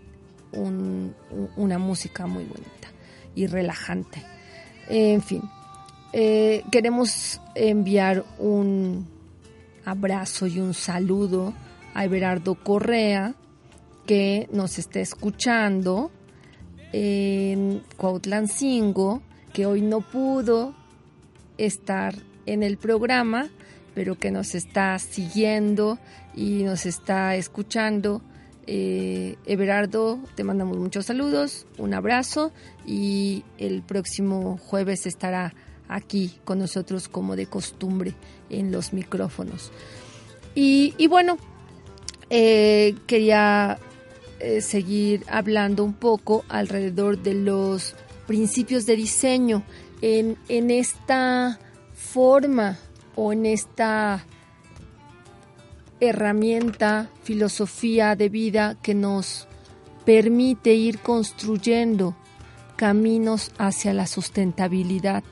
[0.52, 2.88] una música muy bonita
[3.34, 4.22] y relajante.
[4.88, 5.42] En fin,
[6.12, 9.08] eh, queremos enviar un
[9.84, 11.54] abrazo y un saludo
[11.94, 13.34] a Everardo Correa,
[14.06, 16.10] que nos está escuchando
[16.92, 19.22] en Cuautlancingo,
[19.52, 20.74] que hoy no pudo
[21.58, 22.14] estar
[22.46, 23.48] en el programa,
[23.94, 25.98] pero que nos está siguiendo
[26.34, 28.22] y nos está escuchando.
[28.66, 32.52] Eh, Everardo, te mandamos muchos saludos, un abrazo
[32.86, 35.54] y el próximo jueves estará
[35.88, 38.14] aquí con nosotros como de costumbre
[38.48, 39.72] en los micrófonos.
[40.54, 41.36] Y, bueno,
[42.28, 43.78] eh, quería
[44.40, 47.94] eh, seguir hablando un poco alrededor de los
[48.26, 49.62] principios de diseño
[50.02, 51.58] en, en esta
[51.94, 52.78] forma
[53.16, 54.24] o en esta
[56.00, 59.46] herramienta, filosofía de vida que nos
[60.04, 62.16] permite ir construyendo
[62.76, 65.22] caminos hacia la sustentabilidad.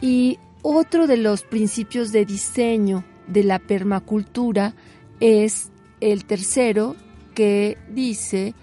[0.00, 4.74] Y otro de los principios de diseño de la permacultura
[5.20, 5.70] es
[6.00, 6.96] el tercero
[7.34, 8.54] que dice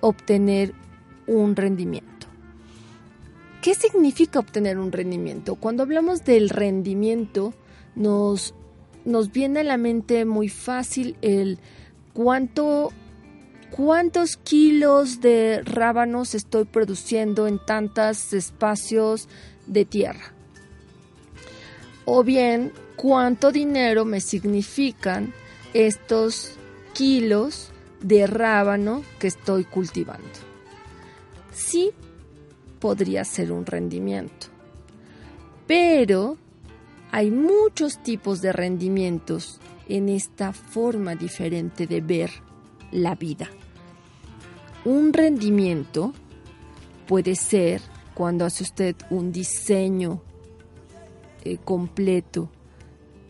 [0.00, 0.74] obtener
[1.26, 2.26] un rendimiento.
[3.62, 5.54] ¿Qué significa obtener un rendimiento?
[5.54, 7.54] Cuando hablamos del rendimiento,
[7.94, 8.54] nos,
[9.04, 11.58] nos viene a la mente muy fácil el
[12.12, 12.92] cuánto
[13.70, 19.28] cuántos kilos de rábanos estoy produciendo en tantos espacios
[19.66, 20.34] de tierra.
[22.04, 25.32] O bien, cuánto dinero me significan
[25.72, 26.52] estos
[26.92, 27.71] kilos
[28.02, 30.28] de rábano que estoy cultivando.
[31.52, 31.90] Sí,
[32.78, 34.48] podría ser un rendimiento.
[35.66, 36.36] Pero
[37.10, 42.30] hay muchos tipos de rendimientos en esta forma diferente de ver
[42.90, 43.48] la vida.
[44.84, 46.12] Un rendimiento
[47.06, 47.80] puede ser
[48.14, 50.20] cuando hace usted un diseño
[51.44, 52.50] eh, completo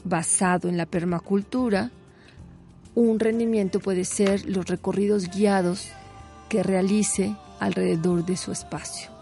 [0.05, 1.91] basado en la permacultura.
[2.95, 5.89] Un rendimiento puede ser los recorridos guiados
[6.49, 9.13] que realice alrededor de su espacio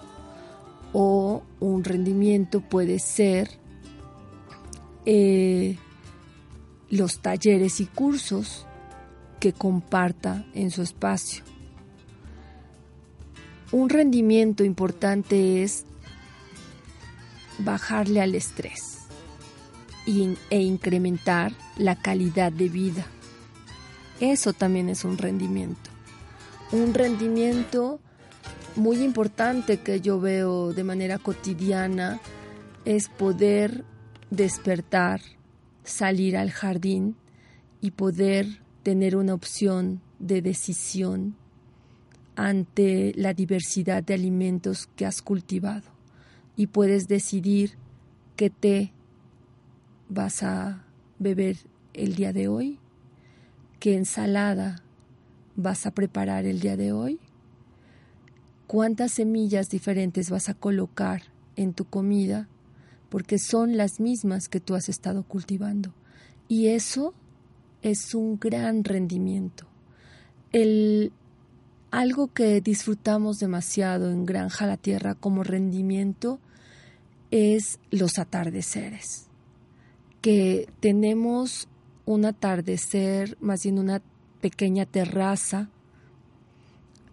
[0.93, 3.51] o un rendimiento puede ser
[5.07, 5.77] eh,
[6.89, 8.67] los talleres y cursos
[9.39, 11.45] que comparta en su espacio.
[13.73, 15.85] Un rendimiento importante es
[17.59, 18.99] bajarle al estrés
[20.07, 23.07] e incrementar la calidad de vida.
[24.21, 25.91] Eso también es un rendimiento.
[26.73, 28.01] Un rendimiento
[28.77, 32.21] muy importante que yo veo de manera cotidiana
[32.85, 33.85] es poder
[34.31, 35.21] despertar,
[35.85, 37.17] salir al jardín
[37.81, 38.47] y poder
[38.83, 41.37] tener una opción de decisión
[42.37, 45.89] ante la diversidad de alimentos que has cultivado
[46.57, 47.73] y puedes decidir
[48.37, 48.93] qué té
[50.09, 50.85] vas a
[51.19, 51.57] beber
[51.93, 52.79] el día de hoy,
[53.81, 54.83] qué ensalada
[55.57, 57.19] vas a preparar el día de hoy
[58.71, 61.23] cuántas semillas diferentes vas a colocar
[61.57, 62.47] en tu comida,
[63.09, 65.93] porque son las mismas que tú has estado cultivando.
[66.47, 67.13] Y eso
[67.83, 69.67] es un gran rendimiento.
[70.53, 71.11] El,
[71.91, 76.39] algo que disfrutamos demasiado en Granja la Tierra como rendimiento
[77.33, 79.27] es los atardeceres,
[80.21, 81.67] que tenemos
[82.07, 84.03] un atardecer, más bien una
[84.41, 85.69] pequeña terraza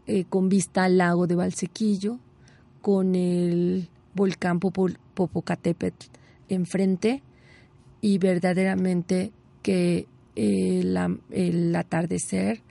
[0.06, 2.20] eh, con vista al lago de Valsequillo,
[2.82, 6.08] con el volcán Popocatépetl
[6.50, 7.22] enfrente
[8.02, 9.32] y verdaderamente
[9.62, 12.62] que el atardecer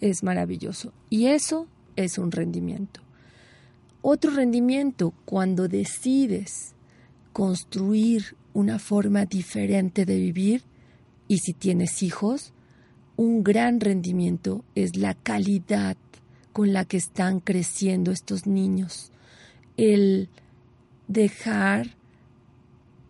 [0.00, 0.92] es maravilloso.
[1.08, 1.66] Y eso
[1.96, 3.00] es un rendimiento.
[4.02, 6.74] Otro rendimiento cuando decides
[7.32, 10.62] construir una forma diferente de vivir
[11.30, 12.52] y si tienes hijos,
[13.14, 15.96] un gran rendimiento es la calidad
[16.52, 19.12] con la que están creciendo estos niños.
[19.76, 20.28] El
[21.06, 21.94] dejar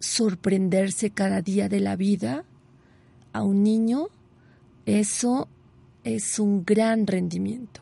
[0.01, 2.45] sorprenderse cada día de la vida
[3.33, 4.09] a un niño,
[4.85, 5.49] eso
[6.05, 7.81] es un gran rendimiento.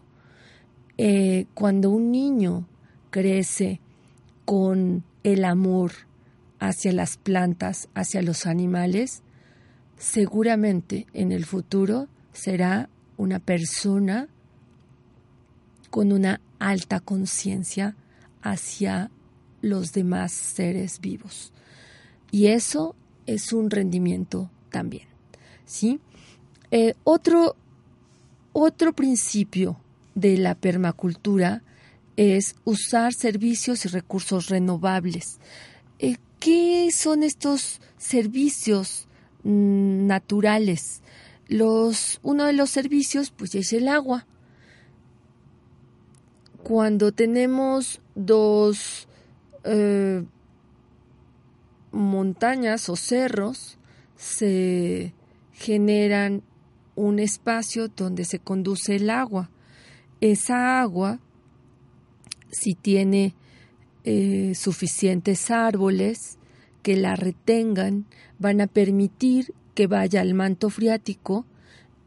[0.99, 2.68] Eh, cuando un niño
[3.11, 3.80] crece
[4.45, 5.91] con el amor
[6.61, 9.24] hacia las plantas, hacia los animales,
[9.99, 14.28] seguramente en el futuro será una persona
[15.90, 17.96] con una alta conciencia
[18.42, 19.11] hacia
[19.61, 21.53] los demás seres vivos.
[22.30, 22.94] Y eso
[23.26, 25.09] es un rendimiento también.
[25.64, 26.01] ¿sí?
[26.70, 27.57] Eh, otro,
[28.53, 29.80] otro principio
[30.14, 31.62] de la permacultura
[32.16, 35.38] es usar servicios y recursos renovables.
[35.99, 39.07] Eh, ¿Qué son estos servicios
[39.45, 41.03] naturales?
[41.49, 44.26] Los, uno de los servicios pues es el agua.
[46.62, 49.09] Cuando tenemos dos
[49.64, 50.24] eh,
[51.93, 53.78] montañas o cerros,
[54.16, 55.14] se
[55.53, 56.43] generan
[56.97, 59.51] un espacio donde se conduce el agua.
[60.20, 61.20] Esa agua
[62.51, 63.34] si tiene
[64.05, 66.38] eh, suficientes árboles
[66.89, 68.07] que la retengan,
[68.39, 71.45] van a permitir que vaya al manto freático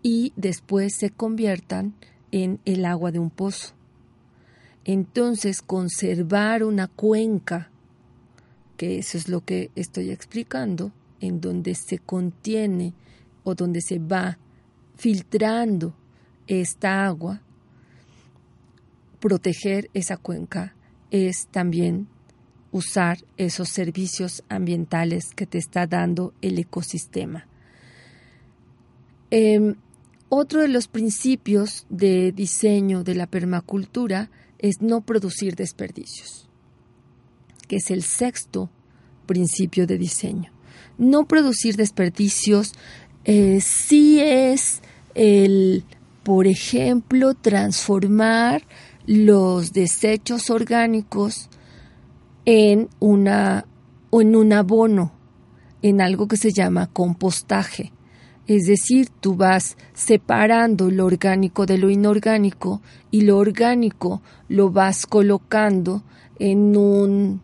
[0.02, 1.94] y después se conviertan
[2.32, 3.76] en el agua de un pozo.
[4.84, 7.70] Entonces, conservar una cuenca,
[8.76, 12.96] que eso es lo que estoy explicando, en donde se contiene
[13.44, 14.40] o donde se va
[14.96, 15.94] filtrando
[16.48, 17.44] esta agua,
[19.20, 20.74] proteger esa cuenca
[21.12, 22.08] es también
[22.72, 27.47] usar esos servicios ambientales que te está dando el ecosistema.
[29.30, 29.76] Em,
[30.30, 36.47] otro de los principios de diseño de la permacultura es no producir desperdicios,
[37.67, 38.69] que es el sexto
[39.26, 40.51] principio de diseño.
[40.97, 42.74] No producir desperdicios
[43.26, 44.82] eh, sí es
[45.15, 45.84] el,
[46.24, 48.63] por ejemplo, transformar
[49.05, 51.49] los desechos orgánicos
[52.46, 53.66] en una
[54.10, 55.14] o en un abono,
[55.82, 57.92] en algo que se llama compostaje.
[58.48, 65.06] Es decir, tú vas separando lo orgánico de lo inorgánico y lo orgánico lo vas
[65.06, 66.04] colocando
[66.39, 67.42] en un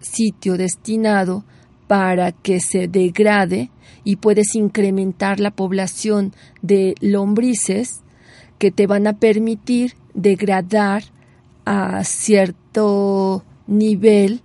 [0.00, 1.44] sitio destinado
[1.86, 3.70] para que se degrade
[4.02, 8.02] y puedes incrementar la población de lombrices
[8.58, 11.04] que te van a permitir degradar
[11.64, 14.40] a cierto nivel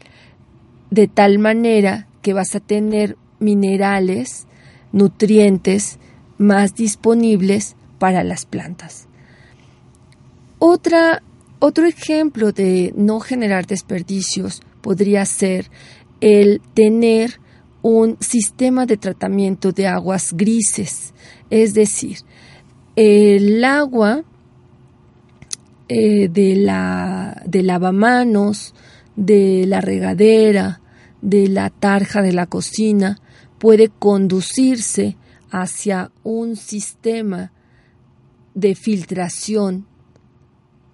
[0.91, 4.47] de tal manera que vas a tener minerales,
[4.91, 5.99] nutrientes
[6.37, 9.07] más disponibles para las plantas.
[10.57, 11.21] Otra,
[11.59, 15.69] otro ejemplo de no generar desperdicios podría ser
[16.21, 17.39] el tener
[17.81, 21.13] un sistema de tratamiento de aguas grises,
[21.49, 22.17] es decir,
[22.95, 24.23] el agua
[25.87, 28.73] eh, de la de lavamanos,
[29.19, 30.79] de la regadera,
[31.21, 33.17] de la tarja de la cocina,
[33.59, 35.17] puede conducirse
[35.51, 37.51] hacia un sistema
[38.53, 39.85] de filtración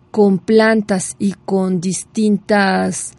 [0.09, 3.13] con plantas y con distintas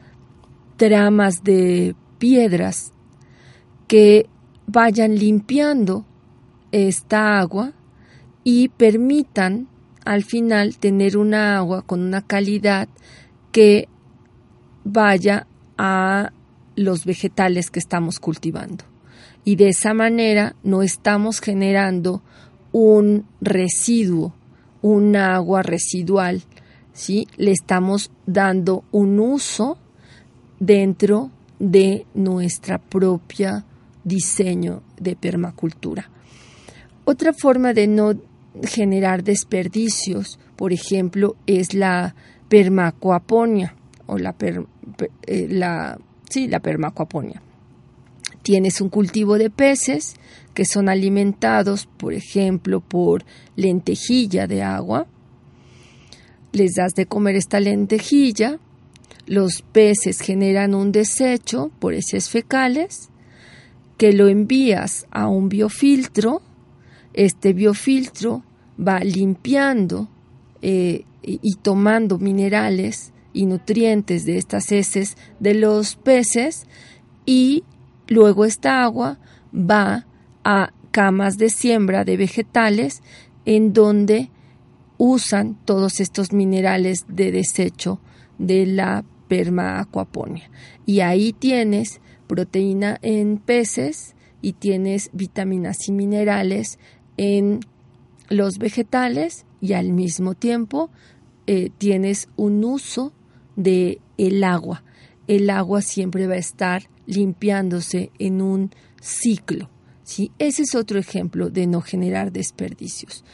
[0.76, 2.92] tramas de piedras
[3.86, 4.28] que
[4.66, 6.04] vayan limpiando
[6.72, 7.74] esta agua
[8.42, 9.68] y permitan
[10.04, 12.88] al final tener una agua con una calidad
[13.52, 13.88] que
[14.86, 16.30] vaya a
[16.76, 18.84] los vegetales que estamos cultivando.
[19.44, 22.22] Y de esa manera no estamos generando
[22.72, 24.34] un residuo,
[24.82, 26.42] un agua residual,
[26.92, 27.26] ¿sí?
[27.36, 29.78] Le estamos dando un uso
[30.58, 33.64] dentro de nuestra propia
[34.04, 36.10] diseño de permacultura.
[37.04, 38.14] Otra forma de no
[38.62, 42.14] generar desperdicios, por ejemplo, es la
[42.48, 43.74] permacoaponia
[44.06, 44.64] o la, eh,
[45.26, 47.42] la, sí, la permacoaponia.
[48.42, 50.14] Tienes un cultivo de peces
[50.54, 53.24] que son alimentados, por ejemplo, por
[53.56, 55.06] lentejilla de agua.
[56.52, 58.58] Les das de comer esta lentejilla
[59.26, 63.10] los peces generan un desecho por heces fecales
[63.98, 66.42] que lo envías a un biofiltro.
[67.12, 68.44] Este biofiltro
[68.78, 70.08] va limpiando
[70.62, 76.66] eh, y tomando minerales y nutrientes de estas heces de los peces
[77.26, 77.64] y
[78.08, 79.18] luego esta agua
[79.52, 80.06] va
[80.42, 83.02] a camas de siembra de vegetales
[83.44, 84.30] en donde
[84.96, 88.00] usan todos estos minerales de desecho
[88.38, 90.50] de la perma aquaponia.
[90.86, 96.78] Y ahí tienes proteína en peces y tienes vitaminas y minerales
[97.18, 97.60] en
[98.30, 100.90] los vegetales y al mismo tiempo
[101.46, 103.12] eh, tienes un uso
[103.56, 104.84] de el agua.
[105.26, 109.68] El agua siempre va a estar limpiándose en un ciclo.
[110.02, 110.30] ¿sí?
[110.38, 113.24] Ese es otro ejemplo de no generar desperdicios.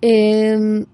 [0.00, 0.84] Em,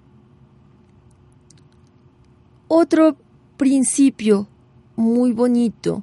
[2.68, 3.16] otro
[3.56, 4.48] principio
[4.96, 6.02] muy bonito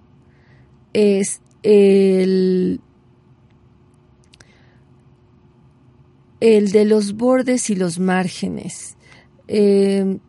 [0.93, 2.81] es el,
[6.39, 8.95] el de los bordes y los márgenes.
[9.47, 10.19] Em,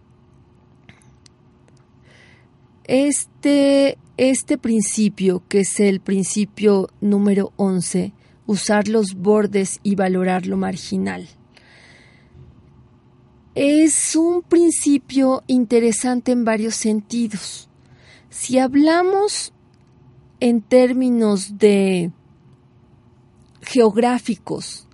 [2.86, 8.12] este, este principio, que es el principio número 11,
[8.46, 11.28] usar los bordes y valorar lo marginal.
[13.54, 17.68] Es un principio interesante en varios sentidos.
[18.28, 19.52] Si hablamos
[20.40, 22.12] en términos de
[23.62, 24.86] geográficos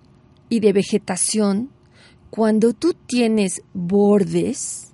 [0.49, 1.69] y de vegetación,
[2.29, 4.92] cuando tú tienes bordes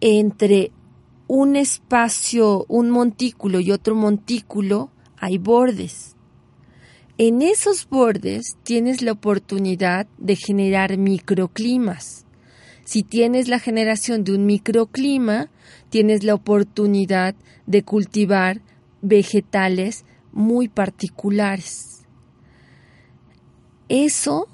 [0.00, 0.72] entre
[1.28, 6.16] un espacio, un montículo y otro montículo, hay bordes.
[7.18, 12.24] En esos bordes tienes la oportunidad de generar microclimas.
[12.84, 15.50] Si tienes la generación de un microclima,
[15.90, 17.34] tienes la oportunidad
[17.66, 18.62] de cultivar
[19.02, 22.06] vegetales muy particulares.
[23.88, 24.48] Eso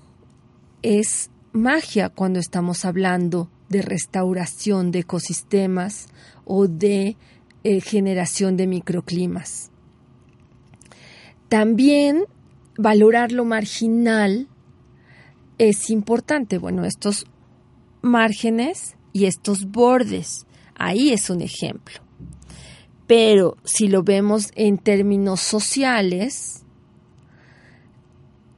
[0.82, 6.08] es magia cuando estamos hablando de restauración de ecosistemas
[6.44, 7.16] o de
[7.64, 9.70] eh, generación de microclimas.
[11.48, 12.24] También
[12.76, 14.48] valorar lo marginal
[15.58, 16.58] es importante.
[16.58, 17.26] Bueno, estos
[18.02, 22.00] márgenes y estos bordes, ahí es un ejemplo.
[23.06, 26.64] Pero si lo vemos en términos sociales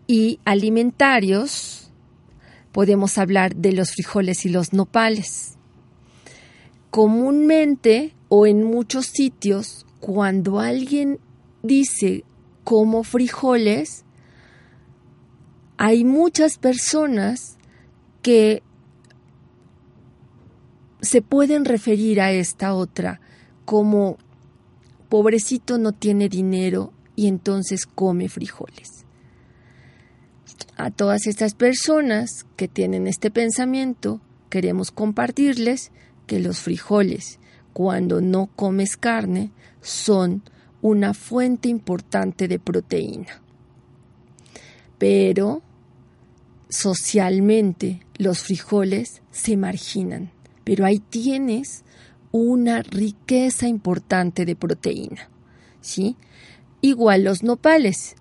[0.07, 1.88] y alimentarios,
[2.79, 5.59] podemos hablar de los frijoles y los nopales.
[6.91, 11.19] Comúnmente o en muchos sitios, cuando alguien
[11.65, 12.23] dice
[12.63, 14.05] como frijoles,
[15.77, 17.59] hay muchas personas
[18.23, 18.63] que
[21.01, 23.21] se pueden referir a esta otra
[23.65, 24.19] como
[25.09, 29.08] pobrecito no tiene dinero y entonces come frijoles.
[30.79, 35.91] A todas estas personas que tienen este pensamiento, queremos compartirles
[36.29, 37.41] que los frijoles,
[37.73, 39.51] cuando no comes carne,
[39.81, 40.45] son
[40.81, 43.43] una fuente importante de proteína.
[44.99, 45.63] Pero
[46.69, 50.31] socialmente los frijoles se marginan,
[50.63, 51.83] pero ahí tienes
[52.31, 55.29] una riqueza importante de proteína.
[55.81, 56.17] ¿sí?
[56.83, 58.15] Igual los nopales.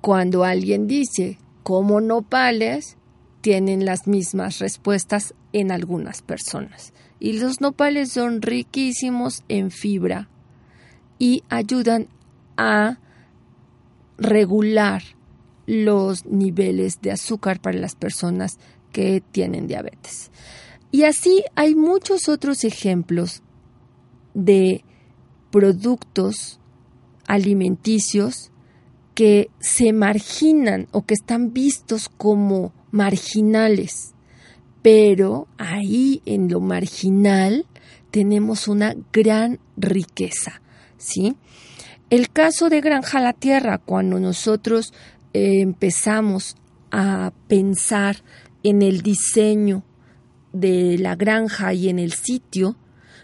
[0.00, 2.96] Cuando alguien dice como nopales,
[3.40, 6.92] tienen las mismas respuestas en algunas personas.
[7.18, 10.28] Y los nopales son riquísimos en fibra
[11.18, 12.08] y ayudan
[12.56, 12.98] a
[14.18, 15.02] regular
[15.66, 18.58] los niveles de azúcar para las personas
[18.92, 20.30] que tienen diabetes.
[20.90, 23.42] Y así hay muchos otros ejemplos
[24.34, 24.84] de
[25.50, 26.60] productos
[27.26, 28.51] alimenticios
[29.14, 34.14] que se marginan o que están vistos como marginales.
[34.82, 37.66] Pero ahí en lo marginal
[38.10, 40.60] tenemos una gran riqueza,
[40.96, 41.36] ¿sí?
[42.10, 44.92] El caso de Granja la Tierra, cuando nosotros
[45.32, 46.56] empezamos
[46.90, 48.16] a pensar
[48.62, 49.82] en el diseño
[50.52, 52.76] de la granja y en el sitio,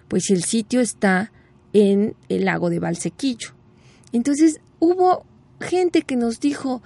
[0.08, 1.32] pues el sitio está
[1.72, 3.50] en el lago de Valsequillo.
[4.12, 5.26] Entonces hubo
[5.60, 6.82] gente que nos dijo,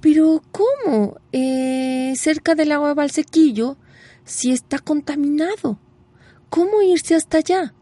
[0.00, 1.16] pero ¿cómo?
[1.32, 3.76] Eh, cerca del de Valsequillo,
[4.24, 5.78] si está contaminado.
[6.48, 7.74] ¿Cómo irse hasta allá?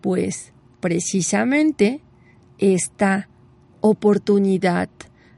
[0.00, 2.00] Pues precisamente
[2.58, 3.28] esta
[3.80, 4.88] oportunidad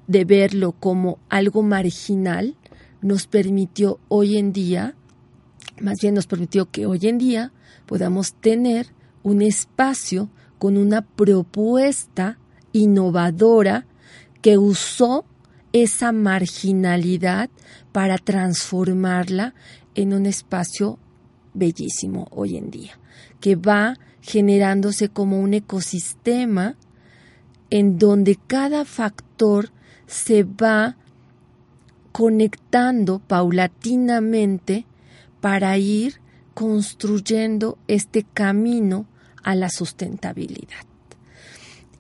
[0.07, 2.57] de verlo como algo marginal
[3.01, 4.95] nos permitió hoy en día
[5.81, 7.53] más bien nos permitió que hoy en día
[7.87, 8.87] podamos tener
[9.23, 12.39] un espacio con una propuesta
[12.73, 13.87] innovadora
[14.41, 15.25] que usó
[15.73, 17.51] esa marginalidad
[17.93, 19.55] para transformarla
[19.95, 20.99] en un espacio
[21.55, 22.99] bellísimo hoy en día,
[23.41, 26.77] que va generándose como un ecosistema
[27.71, 29.71] en donde cada factor
[30.07, 30.97] se va
[32.13, 34.87] conectando paulatinamente
[35.41, 36.21] para ir
[36.55, 39.07] construyendo este camino
[39.43, 40.85] a la sustentabilidad.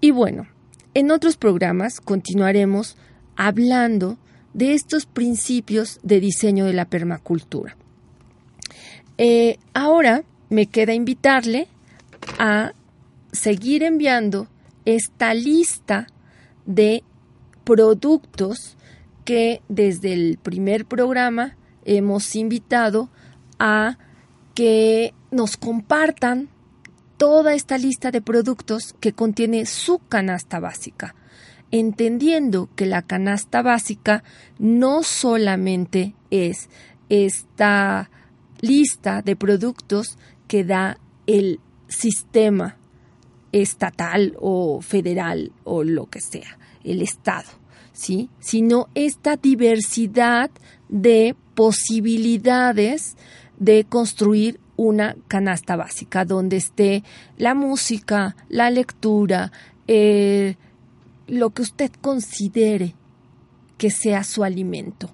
[0.00, 0.46] Y bueno,
[0.94, 2.96] en otros programas continuaremos
[3.36, 4.18] hablando
[4.54, 7.76] de estos principios de diseño de la permacultura.
[9.18, 11.68] Eh, ahora me queda invitarle
[12.38, 12.72] a
[13.32, 14.48] seguir enviando
[14.84, 16.08] esta lista
[16.66, 17.02] de
[17.64, 18.76] productos
[19.24, 23.08] que desde el primer programa hemos invitado
[23.58, 23.98] a
[24.54, 26.48] que nos compartan
[27.22, 31.14] toda esta lista de productos que contiene su canasta básica,
[31.70, 34.24] entendiendo que la canasta básica
[34.58, 36.68] no solamente es
[37.10, 38.10] esta
[38.60, 40.18] lista de productos
[40.48, 40.98] que da
[41.28, 42.76] el sistema
[43.52, 47.50] estatal o federal o lo que sea, el Estado,
[47.92, 48.30] ¿sí?
[48.40, 50.50] Sino esta diversidad
[50.88, 53.16] de posibilidades
[53.60, 57.04] de construir una canasta básica donde esté
[57.36, 59.52] la música, la lectura,
[59.86, 60.56] eh,
[61.26, 62.94] lo que usted considere
[63.78, 65.10] que sea su alimento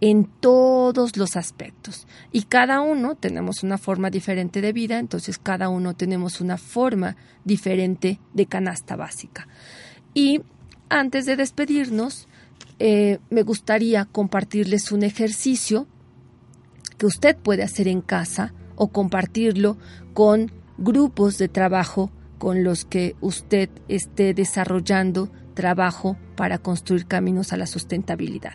[0.00, 2.06] en todos los aspectos.
[2.30, 7.16] Y cada uno tenemos una forma diferente de vida, entonces cada uno tenemos una forma
[7.44, 9.48] diferente de canasta básica.
[10.12, 10.42] Y
[10.88, 12.28] antes de despedirnos,
[12.78, 15.86] eh, me gustaría compartirles un ejercicio
[16.98, 19.76] que usted puede hacer en casa o compartirlo
[20.12, 27.56] con grupos de trabajo con los que usted esté desarrollando trabajo para construir caminos a
[27.56, 28.54] la sustentabilidad.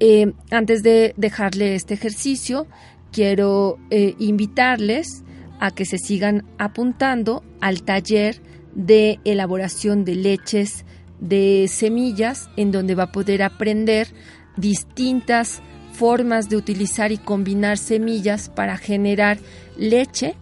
[0.00, 2.66] Eh, antes de dejarle este ejercicio,
[3.12, 5.24] quiero eh, invitarles
[5.60, 8.40] a que se sigan apuntando al taller
[8.74, 10.84] de elaboración de leches
[11.20, 14.08] de semillas, en donde va a poder aprender
[14.56, 15.62] distintas
[15.92, 19.38] formas de utilizar y combinar semillas para generar
[19.76, 20.34] leche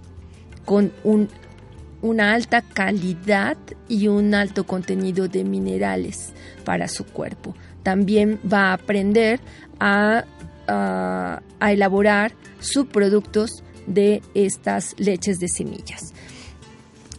[0.64, 0.92] con
[2.02, 3.56] una alta calidad
[3.88, 6.32] y un alto contenido de minerales
[6.64, 7.54] para su cuerpo.
[7.82, 9.40] También va a aprender
[9.78, 10.24] a,
[11.60, 16.14] elaborar subproductos de estas leches de semillas.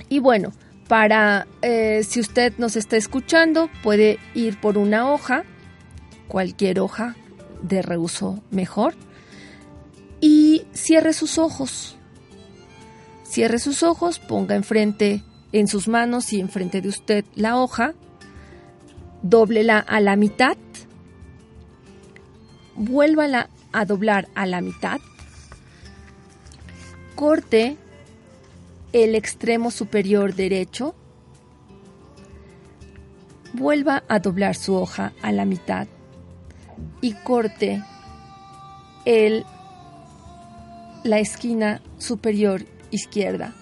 [0.07, 0.53] Y bueno,
[0.87, 5.43] para eh, si usted nos está escuchando, puede ir por una hoja,
[6.29, 7.17] cualquier hoja
[7.61, 8.95] de reuso mejor.
[10.19, 11.97] Y cierre sus ojos.
[13.23, 17.93] Cierre sus ojos, ponga enfrente, en sus manos y enfrente de usted la hoja,
[19.21, 20.57] dóblela a la mitad,
[22.75, 24.99] vuélvala a doblar a la mitad,
[27.15, 27.77] corte
[28.93, 30.95] el extremo superior derecho,
[33.53, 35.87] vuelva a doblar su hoja a la mitad
[37.01, 37.83] y corte
[39.05, 39.45] el,
[41.03, 43.53] la esquina superior izquierda.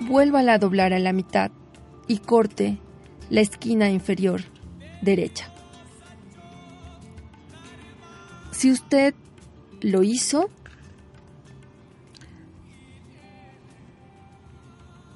[0.00, 1.50] Vuélvala a doblar a la mitad
[2.08, 2.78] y corte
[3.30, 4.42] la esquina inferior
[5.00, 5.48] derecha.
[8.50, 9.14] Si usted
[9.80, 10.50] lo hizo,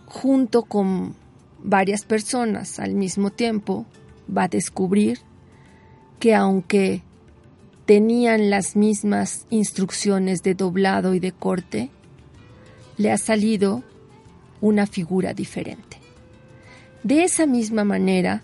[0.06, 1.14] junto con
[1.62, 3.86] varias personas al mismo tiempo,
[4.34, 5.20] va a descubrir
[6.18, 7.02] que aunque
[7.86, 11.90] tenían las mismas instrucciones de doblado y de corte,
[12.96, 13.82] le ha salido
[14.60, 15.98] una figura diferente.
[17.02, 18.42] De esa misma manera,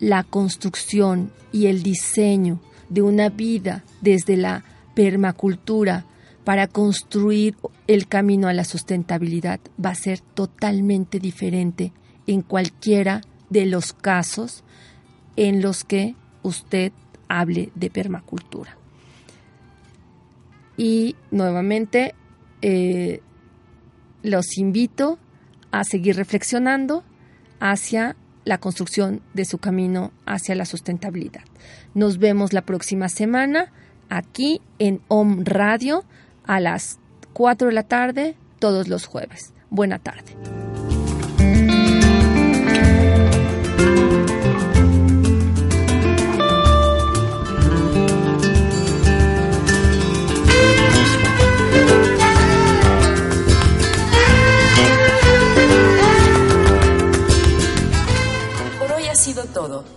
[0.00, 6.04] la construcción y el diseño de una vida desde la permacultura
[6.44, 11.92] para construir el camino a la sustentabilidad va a ser totalmente diferente
[12.26, 14.64] en cualquiera de los casos
[15.36, 16.14] en los que
[16.44, 16.92] usted
[17.28, 18.76] hable de permacultura.
[20.76, 22.14] Y nuevamente
[22.62, 23.20] eh,
[24.22, 25.18] los invito
[25.72, 27.02] a seguir reflexionando
[27.58, 31.42] hacia la construcción de su camino hacia la sustentabilidad.
[31.94, 33.72] Nos vemos la próxima semana
[34.08, 36.04] aquí en OM Radio
[36.44, 36.98] a las
[37.32, 39.52] 4 de la tarde todos los jueves.
[39.70, 40.34] Buena tarde.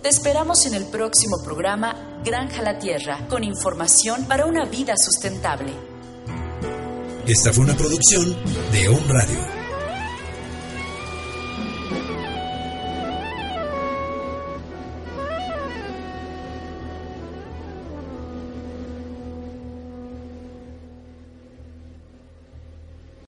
[0.08, 5.72] Esperamos en el próximo programa Granja la Tierra, con información para una vida sustentable.
[7.26, 8.34] Esta fue una producción
[8.72, 9.57] de Home Radio.